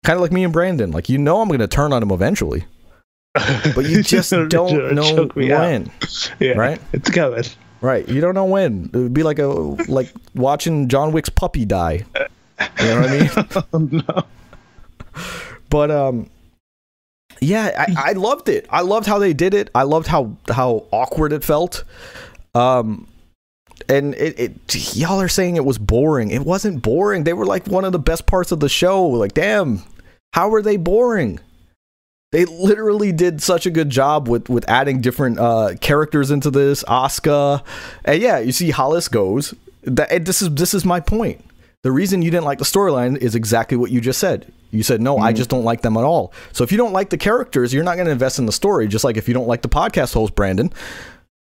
[0.05, 0.91] Kind of like me and Brandon.
[0.91, 2.66] Like you know I'm going to turn on him eventually,
[3.76, 5.92] but you just don't know when.
[6.40, 6.82] Yeah, right?
[6.94, 7.44] It's coming.
[7.82, 8.08] Right.
[8.08, 8.90] You don't know when.
[8.94, 12.06] It would be like a like watching John Wick's puppy die.
[12.80, 13.64] You know what I mean?
[13.74, 14.24] Oh, no.
[15.70, 16.30] But um
[17.42, 18.66] yeah, I, I loved it.
[18.70, 19.70] I loved how they did it.
[19.74, 21.84] I loved how how awkward it felt.
[22.54, 23.08] Um
[23.88, 26.32] and it, it y'all are saying it was boring.
[26.32, 27.24] It wasn't boring.
[27.24, 29.06] They were like one of the best parts of the show.
[29.06, 29.84] Like, damn,
[30.34, 31.40] how were they boring?
[32.32, 36.84] They literally did such a good job with with adding different uh, characters into this.
[36.88, 37.64] Oscar,
[38.06, 39.54] and yeah, you see Hollis goes.
[39.84, 41.44] That this is this is my point.
[41.82, 44.52] The reason you didn't like the storyline is exactly what you just said.
[44.72, 46.32] You said no, I just don't like them at all.
[46.52, 48.88] So if you don't like the characters, you're not going to invest in the story.
[48.88, 50.72] Just like if you don't like the podcast host Brandon,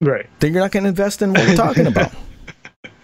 [0.02, 0.28] Right.
[0.42, 2.12] then you're not going to invest in what we're talking about.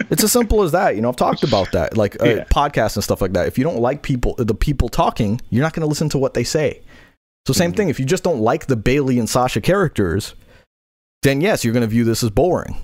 [0.09, 0.95] It's as simple as that.
[0.95, 2.43] You know, I've talked about that, like uh, Yeah.
[2.45, 3.47] podcasts and stuff like that.
[3.47, 6.33] If you don't like people, the people talking, you're not going to listen to what
[6.33, 6.81] they say.
[7.45, 7.89] So same thing.
[7.89, 10.35] If you just don't like the Bayley and Sasha characters,
[11.23, 12.77] then yes, you're going to view this as boring.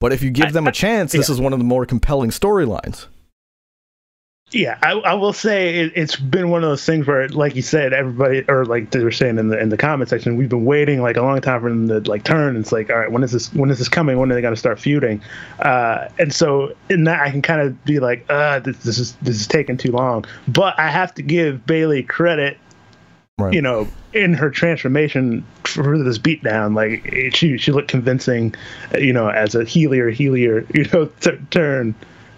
[0.00, 1.34] But if you give I- them a chance, this yeah.
[1.34, 3.06] is one of the more compelling storylines.
[4.50, 7.62] Yeah, I, I will say it, it's been one of those things where, like you
[7.62, 10.64] said, everybody, or like they were saying in the in the comment section, we've been
[10.64, 12.56] waiting like a long time for them to like turn.
[12.56, 13.52] It's like, all right, when is this?
[13.52, 14.18] When is this coming?
[14.18, 15.22] When are they going to start feuding?
[15.58, 19.14] Uh, and so in that, I can kind of be like, uh, this, this is
[19.22, 20.24] this is taking too long.
[20.46, 22.58] But I have to give Bayley credit
[23.36, 23.52] Right.
[23.52, 28.54] you know, in her transformation for this beatdown, like it, she she looked convincing,
[28.96, 31.96] you know, as a healier healier, you know, t- turn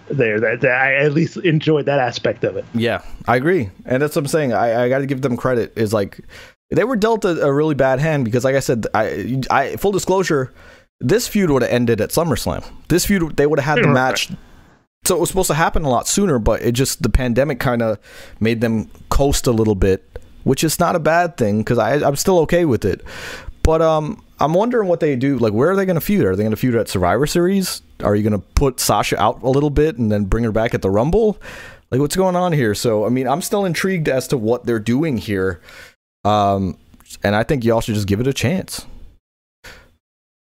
[0.09, 0.39] there.
[0.39, 2.65] That, that I at least enjoyed that aspect of it.
[2.73, 4.53] Yeah, I agree, and that's what I'm saying.
[4.53, 5.71] I, I got to give them credit.
[5.75, 6.19] Is like
[6.71, 9.91] they were dealt a, a really bad hand because, like I said, I, I full
[9.91, 10.51] disclosure,
[10.99, 12.65] this feud would have ended at SummerSlam.
[12.87, 14.31] This feud they would have had the match.
[15.05, 17.81] So it was supposed to happen a lot sooner, but it just the pandemic kind
[17.81, 17.99] of
[18.39, 20.03] made them coast a little bit,
[20.47, 23.01] which is not a bad thing because I'm still okay with it.
[23.63, 25.37] But um, I'm wondering what they do.
[25.37, 26.25] Like, where are they going to feud?
[26.25, 27.81] Are they going to feud at Survivor Series?
[28.01, 30.73] Are you going to put Sasha out a little bit and then bring her back
[30.73, 31.37] at the Rumble?
[31.91, 32.73] Like, what's going on here?
[32.73, 35.59] So, I mean, I'm still intrigued as to what they're doing here.
[36.23, 36.77] Um,
[37.23, 38.85] and I think y'all should just give it a chance.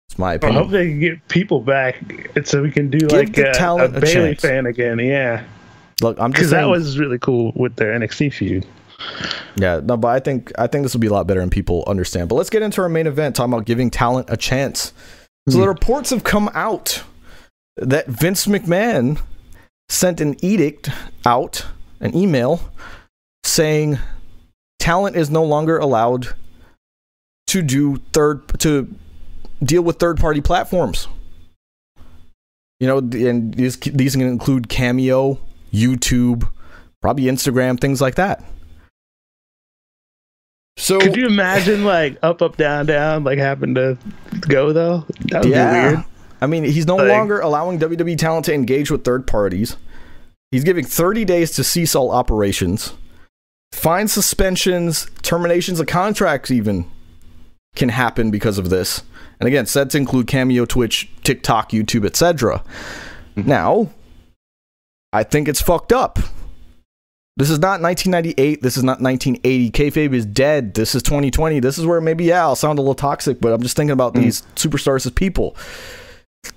[0.10, 0.58] It's my opinion.
[0.58, 2.02] I hope they can get people back
[2.44, 5.00] so we can do like the a, talent a a Bayley fan again.
[5.00, 5.44] Yeah,
[6.02, 8.66] Look, I'm just because that was really cool with their NXT feud.
[9.56, 11.84] Yeah, no, but I think I think this will be a lot better and people
[11.88, 12.30] understand.
[12.30, 14.94] But let's get into our main event, talking about giving talent a chance.
[15.50, 15.70] So the hmm.
[15.70, 17.04] reports have come out
[17.78, 19.22] that Vince McMahon
[19.90, 20.90] sent an edict
[21.26, 21.66] out,
[22.00, 22.72] an email,
[23.44, 24.00] saying
[24.80, 26.30] talent is no longer allowed
[27.48, 28.94] to do third to
[29.64, 31.08] deal with third party platforms.
[32.80, 35.40] You know, and these these can include Cameo,
[35.72, 36.48] YouTube,
[37.02, 38.44] probably Instagram, things like that.
[40.78, 43.98] So Could you imagine like up, up, down, down, like happened to
[44.42, 45.06] go though?
[45.30, 46.04] That would be weird.
[46.42, 49.78] I mean, he's no Like- longer allowing WWE talent to engage with third parties.
[50.52, 52.94] He's giving 30 days to cease all operations.
[53.72, 56.86] Fine suspensions, terminations of contracts, even
[57.76, 59.02] can happen because of this.
[59.40, 62.64] And again, said to include Cameo, Twitch, TikTok, YouTube, etc.
[63.36, 63.50] Mm-hmm.
[63.50, 63.90] Now,
[65.12, 66.20] I think it's fucked up.
[67.36, 68.62] This is not 1998.
[68.62, 69.72] This is not 1980.
[69.72, 70.76] Kayfabe is dead.
[70.76, 71.60] This is 2020.
[71.60, 74.16] This is where maybe, yeah, I'll sound a little toxic, but I'm just thinking about
[74.16, 74.22] hmm.
[74.22, 75.56] these superstars as people.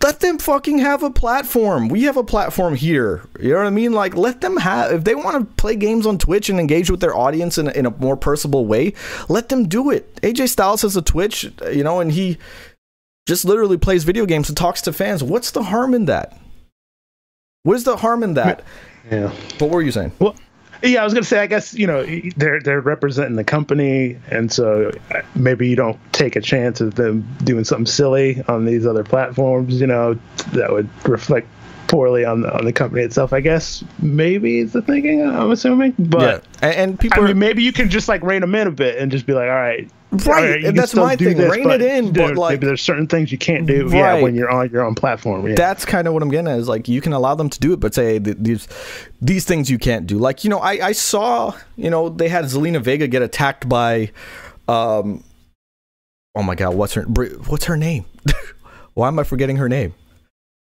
[0.02, 1.88] Let them fucking have a platform.
[1.88, 3.22] We have a platform here.
[3.40, 3.92] You know what I mean?
[3.92, 7.00] Like, let them have, if they want to play games on Twitch and engage with
[7.00, 8.92] their audience in, a- in a more personable way,
[9.28, 10.12] let them do it.
[10.16, 12.36] AJ Styles has a Twitch, you know, and he
[13.28, 15.22] just literally plays video games and talks to fans.
[15.22, 16.36] What's the harm in that?
[17.62, 18.64] What is the harm in that?
[19.10, 19.32] Yeah.
[19.58, 20.12] What were you saying?
[20.86, 21.40] Yeah, I was gonna say.
[21.40, 22.04] I guess you know
[22.36, 26.94] they're they're representing the company, and so uh, maybe you don't take a chance of
[26.94, 29.80] them doing something silly on these other platforms.
[29.80, 30.18] You know,
[30.52, 31.48] that would reflect
[31.88, 33.32] poorly on the on the company itself.
[33.32, 35.22] I guess maybe is the thinking.
[35.22, 36.20] I'm assuming, but.
[36.22, 38.66] yeah, and, and people I are mean, maybe you can just like rein them in
[38.66, 41.68] a bit and just be like, all right, Right, right, and that's my thing, rein
[41.68, 44.48] it in, there- but, like- maybe there's certain things you can't do, yeah, when you're
[44.50, 45.46] on your own platform.
[45.46, 45.54] Yeah.
[45.56, 47.72] that's kind of what I'm getting at is like you can allow them to do
[47.72, 48.68] it, but say th- these
[49.20, 50.18] these things you can't do.
[50.18, 54.10] Like you know, I I saw you know they had Zelina Vega get attacked by,
[54.68, 55.24] um,
[56.36, 58.04] oh my god, what's her what's her name?
[58.94, 59.92] Why am I forgetting her name?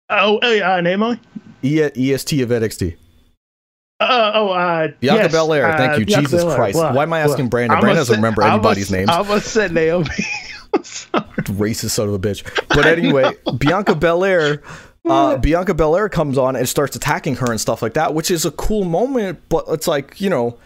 [0.10, 1.20] oh, oh, uh, Namor?
[1.64, 1.82] E-
[2.14, 2.96] EST of NXT.
[4.00, 6.06] Uh, oh, uh, Bianca yes, Belair, thank uh, you.
[6.06, 6.56] Bianca Jesus Belair.
[6.56, 6.76] Christ.
[6.78, 6.94] What?
[6.94, 7.52] Why am I asking What?
[7.52, 7.78] Brandon?
[7.78, 9.10] I Brandon doesn't said- remember anybody's name.
[9.10, 10.08] I almost said Naomi.
[11.14, 11.24] I'm
[11.58, 12.44] racist son of a bitch.
[12.70, 14.62] But anyway, Bianca Belair,
[15.06, 18.46] uh, Bianca Belair comes on and starts attacking her and stuff like that, which is
[18.46, 19.40] a cool moment.
[19.50, 20.58] But it's like you know,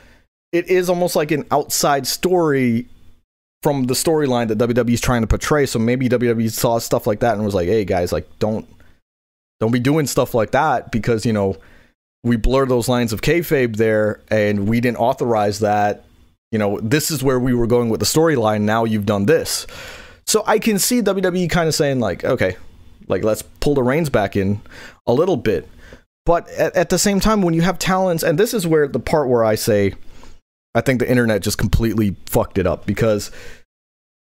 [0.51, 2.87] it is almost like an outside story
[3.63, 5.65] from the storyline that WWE is trying to portray.
[5.65, 8.67] So maybe WWE saw stuff like that and was like, "Hey guys, like don't
[9.61, 11.55] don't be doing stuff like that because you know
[12.23, 16.05] we blur those lines of kayfabe there, and we didn't authorize that."
[16.51, 18.61] You know, this is where we were going with the storyline.
[18.61, 19.65] Now you've done this.
[20.27, 22.57] So I can see WWE kind of saying like, okay,
[23.07, 24.61] like let's pull the reins back in
[25.07, 25.67] a little bit.
[26.25, 28.99] But at, at the same time, when you have talents, and this is where the
[28.99, 29.93] part where I say,
[30.73, 33.31] I think the internet just completely fucked it up because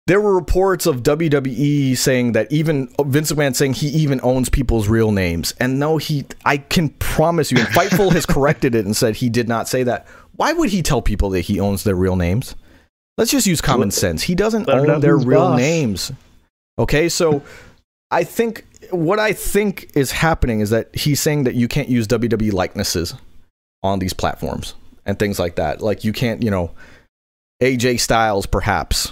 [0.07, 4.87] there were reports of WWE saying that even Vince McMahon saying he even owns people's
[4.87, 5.53] real names.
[5.59, 9.29] And no, he, I can promise you, and Fightful has corrected it and said he
[9.29, 10.07] did not say that.
[10.37, 12.55] Why would he tell people that he owns their real names?
[13.17, 14.23] Let's just use common sense.
[14.23, 15.59] He doesn't own their real boss.
[15.59, 16.11] names.
[16.79, 17.43] Okay, so
[18.09, 22.07] I think what I think is happening is that he's saying that you can't use
[22.07, 23.13] WWE likenesses
[23.83, 24.73] on these platforms
[25.05, 25.81] and things like that.
[25.81, 26.71] Like you can't, you know,
[27.61, 29.11] AJ Styles perhaps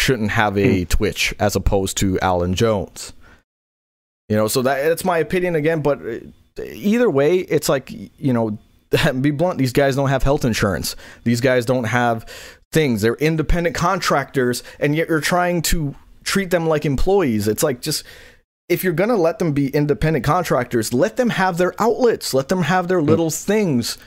[0.00, 3.12] shouldn't have a Twitch as opposed to Allen Jones.
[4.28, 5.82] You know, so that that's my opinion again.
[5.82, 8.58] But uh, either way, it's like you know,
[9.20, 9.58] be blunt.
[9.58, 10.96] These guys don't have health insurance.
[11.24, 12.26] These guys don't have
[12.72, 13.02] things.
[13.02, 15.94] They're independent contractors, and yet you're trying to
[16.24, 17.48] treat them like employees.
[17.48, 18.04] It's like just
[18.68, 22.32] if you're gonna let them be independent contractors, let them have their outlets.
[22.32, 23.98] Let them have their little things.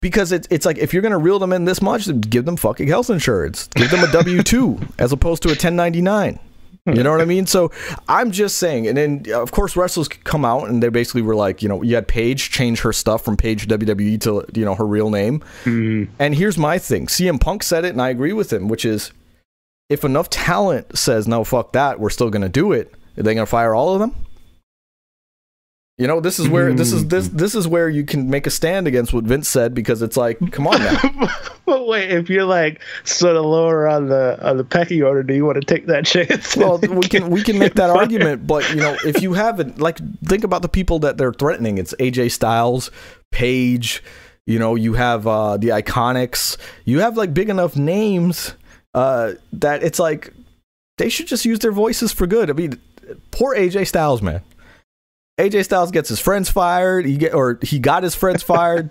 [0.00, 2.88] Because it's it's like if you're gonna reel them in this much, give them fucking
[2.88, 3.68] health insurance.
[3.74, 6.38] Give them a W two as opposed to a 1099.
[6.94, 7.46] You know what I mean?
[7.46, 7.70] So
[8.08, 11.34] I'm just saying, and then uh, of course wrestlers come out and they basically were
[11.34, 14.74] like, you know, you had Paige change her stuff from Paige WWE to you know
[14.74, 15.40] her real name.
[15.64, 16.12] Mm-hmm.
[16.18, 19.12] And here's my thing: CM Punk said it, and I agree with him, which is
[19.88, 22.94] if enough talent says no, fuck that, we're still gonna do it.
[23.16, 24.14] Are they gonna fire all of them?
[25.98, 28.50] You know, this is where this is this this is where you can make a
[28.50, 31.28] stand against what Vince said because it's like, come on now.
[31.66, 35.34] but wait, if you're like sort of lower on the on the pecking order, do
[35.34, 36.56] you want to take that chance?
[36.56, 39.98] well, we can we can make that argument, but you know, if you haven't, like,
[40.24, 41.78] think about the people that they're threatening.
[41.78, 42.92] It's AJ Styles,
[43.32, 44.00] Paige.
[44.46, 46.58] You know, you have uh, the IIconics.
[46.84, 48.54] You have like big enough names
[48.94, 50.32] uh, that it's like
[50.96, 52.50] they should just use their voices for good.
[52.50, 52.80] I mean,
[53.32, 54.42] poor AJ Styles, man.
[55.38, 57.06] AJ Styles gets his friends fired.
[57.06, 58.90] He get or he got his friends fired.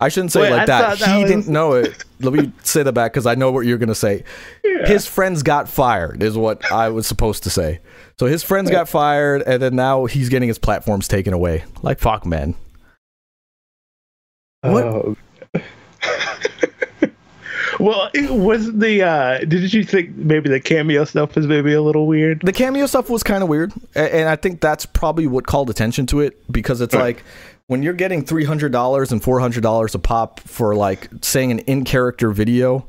[0.00, 0.98] I shouldn't say it Wait, like that.
[0.98, 2.04] that he was- didn't know it.
[2.20, 4.24] Let me say that back because I know what you're gonna say.
[4.84, 7.80] His friends got fired is what I was supposed to say.
[8.18, 11.64] So his friends got fired, and then now he's getting his platforms taken away.
[11.82, 12.54] Like fuck, man.
[14.62, 14.84] What?
[14.84, 15.16] Oh.
[17.82, 21.82] Well, it was the uh did you think maybe the cameo stuff was maybe a
[21.82, 22.40] little weird?
[22.42, 26.06] The cameo stuff was kind of weird, and I think that's probably what called attention
[26.06, 27.24] to it because it's like
[27.66, 31.50] when you're getting three hundred dollars and four hundred dollars a pop for like saying
[31.50, 32.86] an in character video.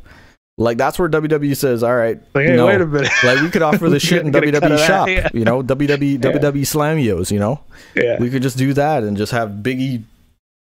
[0.59, 2.67] Like that's where WWE says, "All right, Like, hey, no.
[2.67, 3.11] wait a minute.
[3.23, 5.27] like we could offer this shit in WWE shop, yeah.
[5.33, 7.59] you know, WWE WWE Slamios, you know,
[7.95, 8.19] Yeah.
[8.19, 10.03] we could just do that and just have Biggie,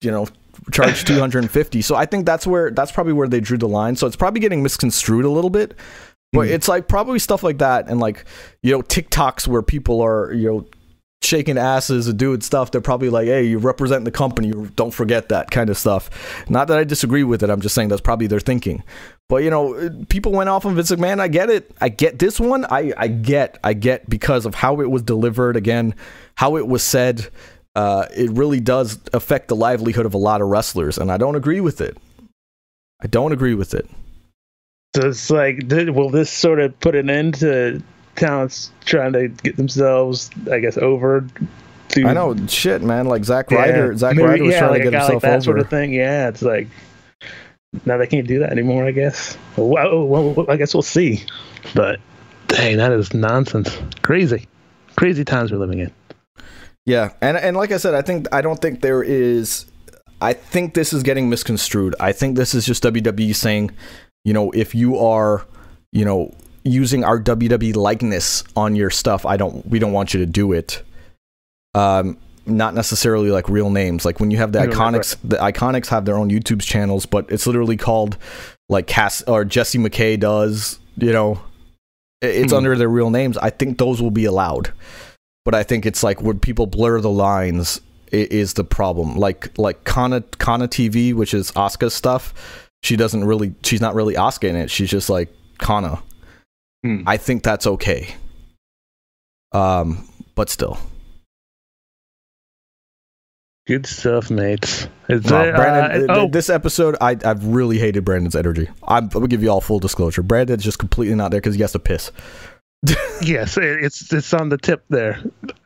[0.01, 0.27] you know,
[0.73, 1.83] charge 250.
[1.83, 3.97] So I think that's where that's probably where they drew the line.
[3.97, 5.74] So it's probably getting misconstrued a little bit.
[6.33, 6.55] But hmm.
[6.55, 8.24] it's like probably stuff like that and like,
[8.62, 10.66] you know, TikToks where people are, you know,
[11.23, 12.70] shaking asses and doing stuff.
[12.70, 14.51] They're probably like, hey, you represent the company.
[14.74, 16.11] Don't forget that kind of stuff.
[16.49, 17.51] Not that I disagree with it.
[17.51, 18.83] I'm just saying that's probably their thinking.
[19.29, 21.20] But you know, people went off on Vince McMahon.
[21.20, 21.74] I get it.
[21.81, 22.65] I get this one.
[22.66, 23.59] I I get.
[23.65, 25.57] I get because of how it was delivered.
[25.57, 25.95] Again,
[26.35, 27.29] how it was said.
[27.74, 31.36] Uh, it really does affect the livelihood of a lot of wrestlers, and I don't
[31.36, 31.97] agree with it.
[33.03, 33.89] I don't agree with it.
[34.94, 37.82] So it's like, will this sort of put an end to
[38.15, 41.27] talents trying to get themselves, I guess, over?
[41.89, 43.07] To, I know shit, man.
[43.07, 43.59] Like Zack Yeah.
[43.59, 43.97] Ryder.
[43.97, 45.40] Zack Maybe- Ryder was yeah, trying like to get himself like that over.
[45.43, 45.93] sort of thing.
[45.94, 46.69] Yeah, it's like
[47.86, 48.85] now they can't do that anymore.
[48.86, 49.36] I guess.
[49.57, 51.24] Well, well, I guess we'll see.
[51.74, 51.99] But
[52.49, 53.77] dang, that is nonsense.
[54.03, 54.47] Crazy,
[54.97, 55.90] crazy times we're living in.
[56.87, 59.67] Yeah, and and like I said, I think I don't think there is.
[60.21, 61.95] I think this is getting misconstrued.
[62.01, 63.71] I think this is just WWE saying,
[64.25, 65.45] you know, if you are,
[65.93, 66.33] you know,
[66.65, 69.65] using our WWE likeness on your stuff, I don't.
[69.67, 70.83] We don't want you to do it.
[71.75, 74.05] Um, not necessarily like real names.
[74.05, 77.27] Like when you have the right, IIconics, the IIconics have their own YouTube channels, but
[77.31, 78.17] it's literally called
[78.69, 80.81] like Cass or Jessie McKay does.
[80.97, 81.41] You know,
[82.21, 82.59] it's Hmm.
[82.59, 83.39] under their real names.
[83.39, 84.73] I think those will be allowed
[85.44, 89.16] but I think it's like when people blur the lines is the problem.
[89.16, 92.69] Like like Kana Kana TV, which is Asuka's stuff.
[92.82, 93.55] She doesn't really.
[93.62, 94.70] She's not really Asuka in it.
[94.70, 95.28] She's just like
[95.59, 96.02] Kana.
[96.85, 97.02] Hmm.
[97.06, 98.14] I think that's okay.
[99.52, 100.78] Um, but still,
[103.69, 104.89] Good stuff, mates.
[105.09, 106.10] Is there, Brandon.
[106.10, 108.69] uh, th- oh, This episode, I I've really hated Brandon's energy.
[108.89, 110.23] I'm, I'm gonna give you all full disclosure.
[110.23, 112.10] Brandon's just completely not there because he has to piss.
[113.23, 115.21] yes, it- it's it's on the tip there.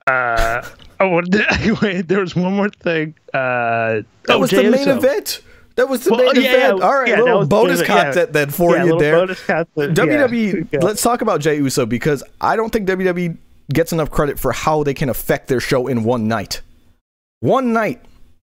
[0.06, 0.62] Uh,
[1.00, 1.22] oh,
[1.82, 3.14] wait, there was one more thing.
[3.32, 4.96] Uh, That oh, was Jey the main Uso.
[4.96, 5.40] event.
[5.76, 6.78] That was the Well, main yeah, event.
[6.78, 9.26] yeah, all right, yeah, little bonus content then for you there.
[9.26, 13.36] content, WWE, let's talk about Jey Uso because I don't think WWE
[13.72, 16.62] gets enough credit for how they can affect their show in one night.
[17.40, 18.00] One night,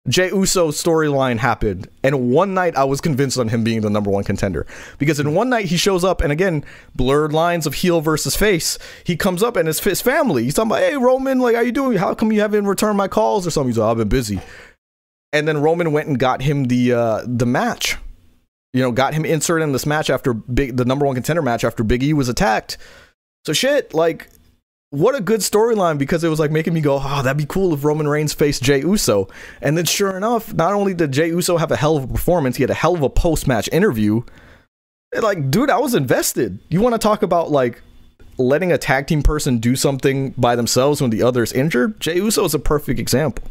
[0.09, 4.09] Jey Uso's storyline happened, and one night I was convinced on him being the number
[4.09, 4.65] one contender.
[4.97, 6.65] Because in one night he shows up, and again,
[6.95, 8.79] blurred lines of heel versus face.
[9.03, 10.43] He comes up and his, his family.
[10.43, 11.97] He's talking about, "Hey Roman, like how you doing?
[11.97, 14.41] How come you haven't returned my calls or something?" He's like, "I've been busy."
[15.33, 17.97] And then Roman went and got him the uh, the match
[18.73, 21.63] you know, got him inserted in this match after big the number one contender match
[21.63, 22.77] after Big E was attacked.
[23.45, 24.29] So shit, like
[24.91, 27.73] what a good storyline because it was like making me go, oh, that'd be cool
[27.73, 29.29] if Roman Reigns faced Jey Uso.
[29.61, 32.57] And then sure enough, not only did Jey Uso have a hell of a performance,
[32.57, 34.21] he had a hell of a post match interview.
[35.13, 36.59] And, Like, dude, I was invested.
[36.67, 37.81] You want to talk about like
[38.37, 41.97] letting a tag team person do something by themselves when the other is injured?
[42.01, 43.45] Jey Uso is a perfect example.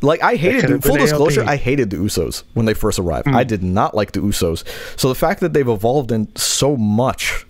[0.00, 1.44] Like I hated the, full disclosure.
[1.44, 3.28] I hated the Usos when they first arrived.
[3.28, 4.66] I did not like the Usos.
[4.98, 7.46] So the fact that they've evolved in so much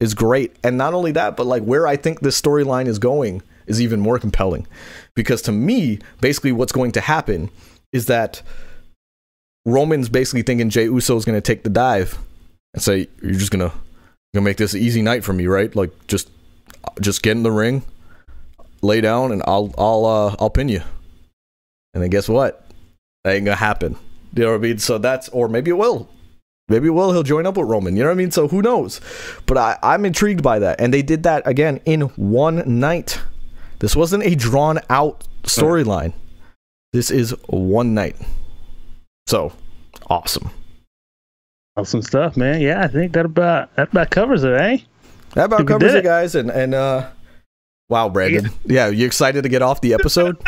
[0.00, 0.56] is great.
[0.62, 4.00] And not only that, but like where I think this storyline is going is even
[4.00, 4.66] more compelling.
[5.14, 7.50] Because to me, basically what's going to happen
[7.92, 8.42] is that
[9.64, 12.18] Roman's basically thinking Jey Uso is going to take the dive
[12.74, 13.72] and say, "You're just gonna
[14.34, 15.74] gonna make this an easy night for me, right?
[15.74, 16.28] Like just
[17.00, 17.82] just get in the ring,
[18.82, 20.82] lay down, and I'll I'll uh, I'll pin you."
[21.94, 22.68] And then guess what?
[23.22, 23.96] That ain't gonna happen.
[24.34, 24.78] You know what I mean?
[24.78, 26.08] So that's or maybe it will.
[26.68, 27.12] Maybe will.
[27.12, 27.96] He'll join up with Roman.
[27.96, 28.30] You know what I mean?
[28.30, 29.00] So who knows?
[29.46, 30.80] But I, I'm intrigued by that.
[30.80, 33.20] And they did that again in one night.
[33.80, 36.14] This wasn't a drawn out storyline.
[36.92, 38.16] This is one night.
[39.26, 39.52] So
[40.08, 40.50] awesome.
[41.76, 42.60] Awesome stuff, man.
[42.60, 44.78] Yeah, I think that about that about covers it, eh?
[45.34, 46.04] That about covers it, it.
[46.04, 46.34] guys.
[46.34, 47.10] And and uh
[47.88, 48.50] wow, Brandon.
[48.64, 50.36] Yeah, you excited to get off the episode?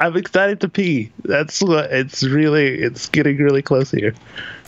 [0.00, 1.10] I'm excited to pee.
[1.24, 2.78] That's what it's really.
[2.78, 4.14] It's getting really close here.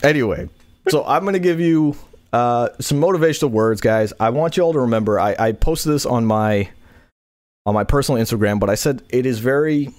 [0.03, 0.49] anyway,
[0.89, 1.95] so I'm gonna give you
[2.33, 4.13] uh, some motivational words, guys.
[4.19, 5.19] I want you all to remember.
[5.19, 6.69] I, I posted this on my
[7.65, 9.93] on my personal Instagram, but I said it is very.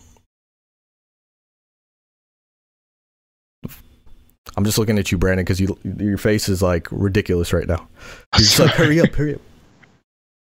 [4.56, 7.88] I'm just looking at you, Brandon, because you your face is like ridiculous right now.
[8.34, 9.40] You're just like, hurry up, hurry up.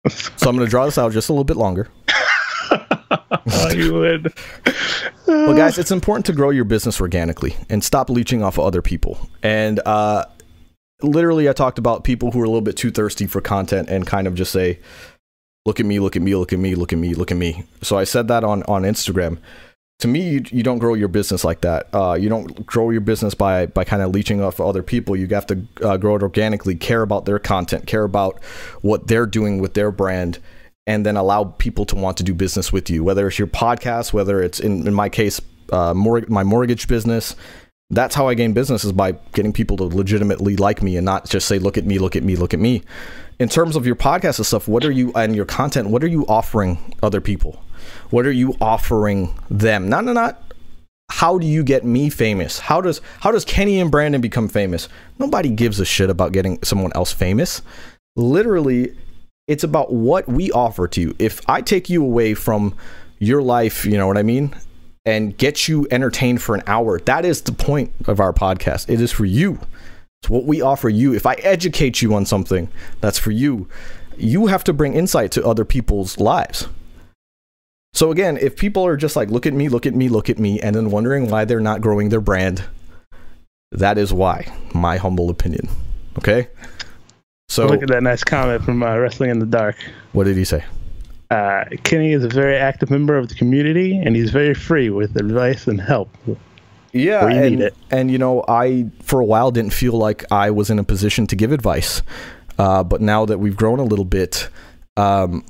[0.06, 1.88] So I'm gonna draw this out just a little bit longer.
[2.70, 4.32] oh, you would.
[5.26, 8.80] Well, guys, it's important to grow your business organically and stop leeching off of other
[8.82, 9.18] people.
[9.42, 10.24] And uh,
[11.02, 14.06] literally I talked about people who are a little bit too thirsty for content and
[14.06, 14.78] kind of just say,
[15.66, 17.64] "Look at me, look at me, look at me, look at me, look at me."
[17.82, 19.38] So I said that on on Instagram.
[20.00, 21.88] To me, you, you don't grow your business like that.
[21.92, 25.16] Uh, you don't grow your business by by kind of leeching off other people.
[25.16, 26.76] You have to uh, grow it organically.
[26.76, 27.88] Care about their content.
[27.88, 28.42] Care about
[28.80, 30.38] what they're doing with their brand,
[30.86, 33.02] and then allow people to want to do business with you.
[33.02, 35.40] Whether it's your podcast, whether it's in in my case,
[35.72, 37.34] uh, mor- my mortgage business.
[37.90, 41.28] That's how I gain business is by getting people to legitimately like me and not
[41.28, 42.82] just say, "Look at me, look at me, look at me."
[43.38, 45.88] In terms of your podcast and stuff, what are you and your content?
[45.88, 47.62] What are you offering other people?
[48.10, 49.88] What are you offering them?
[49.88, 50.42] Not, not, not.
[51.10, 52.58] How do you get me famous?
[52.58, 54.90] How does how does Kenny and Brandon become famous?
[55.18, 57.62] Nobody gives a shit about getting someone else famous.
[58.16, 58.92] Literally,
[59.46, 61.16] it's about what we offer to you.
[61.18, 62.74] If I take you away from
[63.18, 64.54] your life, you know what I mean,
[65.08, 68.90] and get you entertained for an hour, that is the point of our podcast.
[68.90, 69.58] It is for you.
[70.20, 71.14] It's what we offer you.
[71.14, 72.68] If I educate you on something,
[73.00, 73.68] that's for you.
[74.18, 76.68] You have to bring insight to other people's lives.
[77.94, 80.38] So again, if people are just like, look at me, look at me, look at
[80.38, 82.64] me, and then wondering why they're not growing their brand,
[83.72, 85.70] that is why, my humble opinion.
[86.18, 86.48] Okay?
[87.48, 89.76] So Look at that nice comment from uh, Wrestling in the Dark.
[90.12, 90.64] what did he say?
[91.30, 95.14] Uh, Kenny is a very active member of the community, and he's very free with
[95.16, 96.08] advice and help.
[96.92, 97.74] Yeah, and, need it.
[97.90, 101.26] and you know, I for a while didn't feel like I was in a position
[101.26, 102.02] to give advice,
[102.58, 104.48] uh, but now that we've grown a little bit,
[104.96, 105.44] um,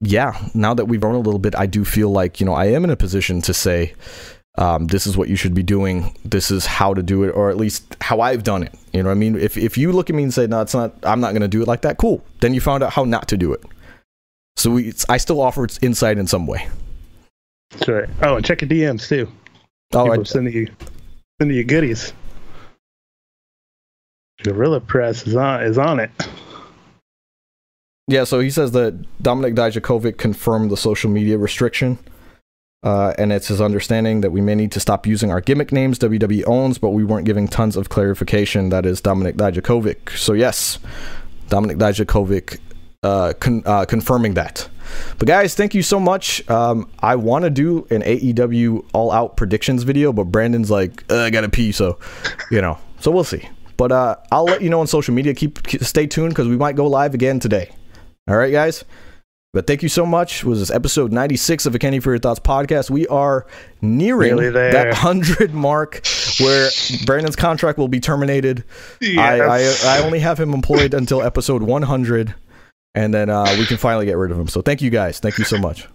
[0.00, 2.66] yeah, now that we've grown a little bit, I do feel like you know I
[2.66, 3.94] am in a position to say,
[4.56, 6.16] um, this is what you should be doing.
[6.24, 8.72] This is how to do it, or at least how I've done it.
[8.92, 9.34] You know what I mean?
[9.34, 11.48] If if you look at me and say, no, it's not, I'm not going to
[11.48, 11.96] do it like that.
[11.98, 12.24] Cool.
[12.40, 13.60] Then you found out how not to do it.
[14.56, 16.68] So we, I still offer insight in some way.
[17.70, 18.08] That's right.
[18.22, 19.30] Oh, and check your DMs too.
[19.92, 20.68] Oh, People I, sending you
[21.40, 22.12] sending you goodies.
[24.42, 26.10] Gorilla Press is on is on it.
[28.06, 31.98] Yeah, so he says that Dominik Dijakovic confirmed the social media restriction.
[32.82, 35.98] Uh, and it's his understanding that we may need to stop using our gimmick names
[36.00, 38.68] WWE owns, but we weren't giving tons of clarification.
[38.68, 40.10] That is Dominik Dijakovic.
[40.18, 40.78] So, yes,
[41.48, 42.60] Dominik Dijakovic
[43.04, 44.68] uh, con- uh, confirming that.
[45.18, 46.48] But, guys, thank you so much.
[46.50, 51.20] Um, I want to do an AEW all out predictions video, but Brandon's like, "Uh,
[51.20, 51.72] I got to pee.
[51.72, 51.98] So,
[52.50, 53.48] you know, so we'll see.
[53.76, 55.34] But uh, I'll let you know on social media.
[55.34, 57.70] Keep, keep stay tuned because we might go live again today.
[58.28, 58.84] All right, guys.
[59.52, 60.42] But thank you so much.
[60.42, 62.90] It Was this episode 96 of a Kenny for Your Thoughts podcast?
[62.90, 63.46] We are
[63.80, 64.72] nearing there.
[64.72, 66.04] that 100 mark
[66.40, 66.70] where
[67.06, 68.64] Brandon's contract will be terminated.
[69.00, 72.34] I, I, I only have him employed until episode 100,
[72.94, 74.48] and then uh, we can finally get rid of him.
[74.48, 75.18] So thank you guys.
[75.18, 75.86] Thank you so much.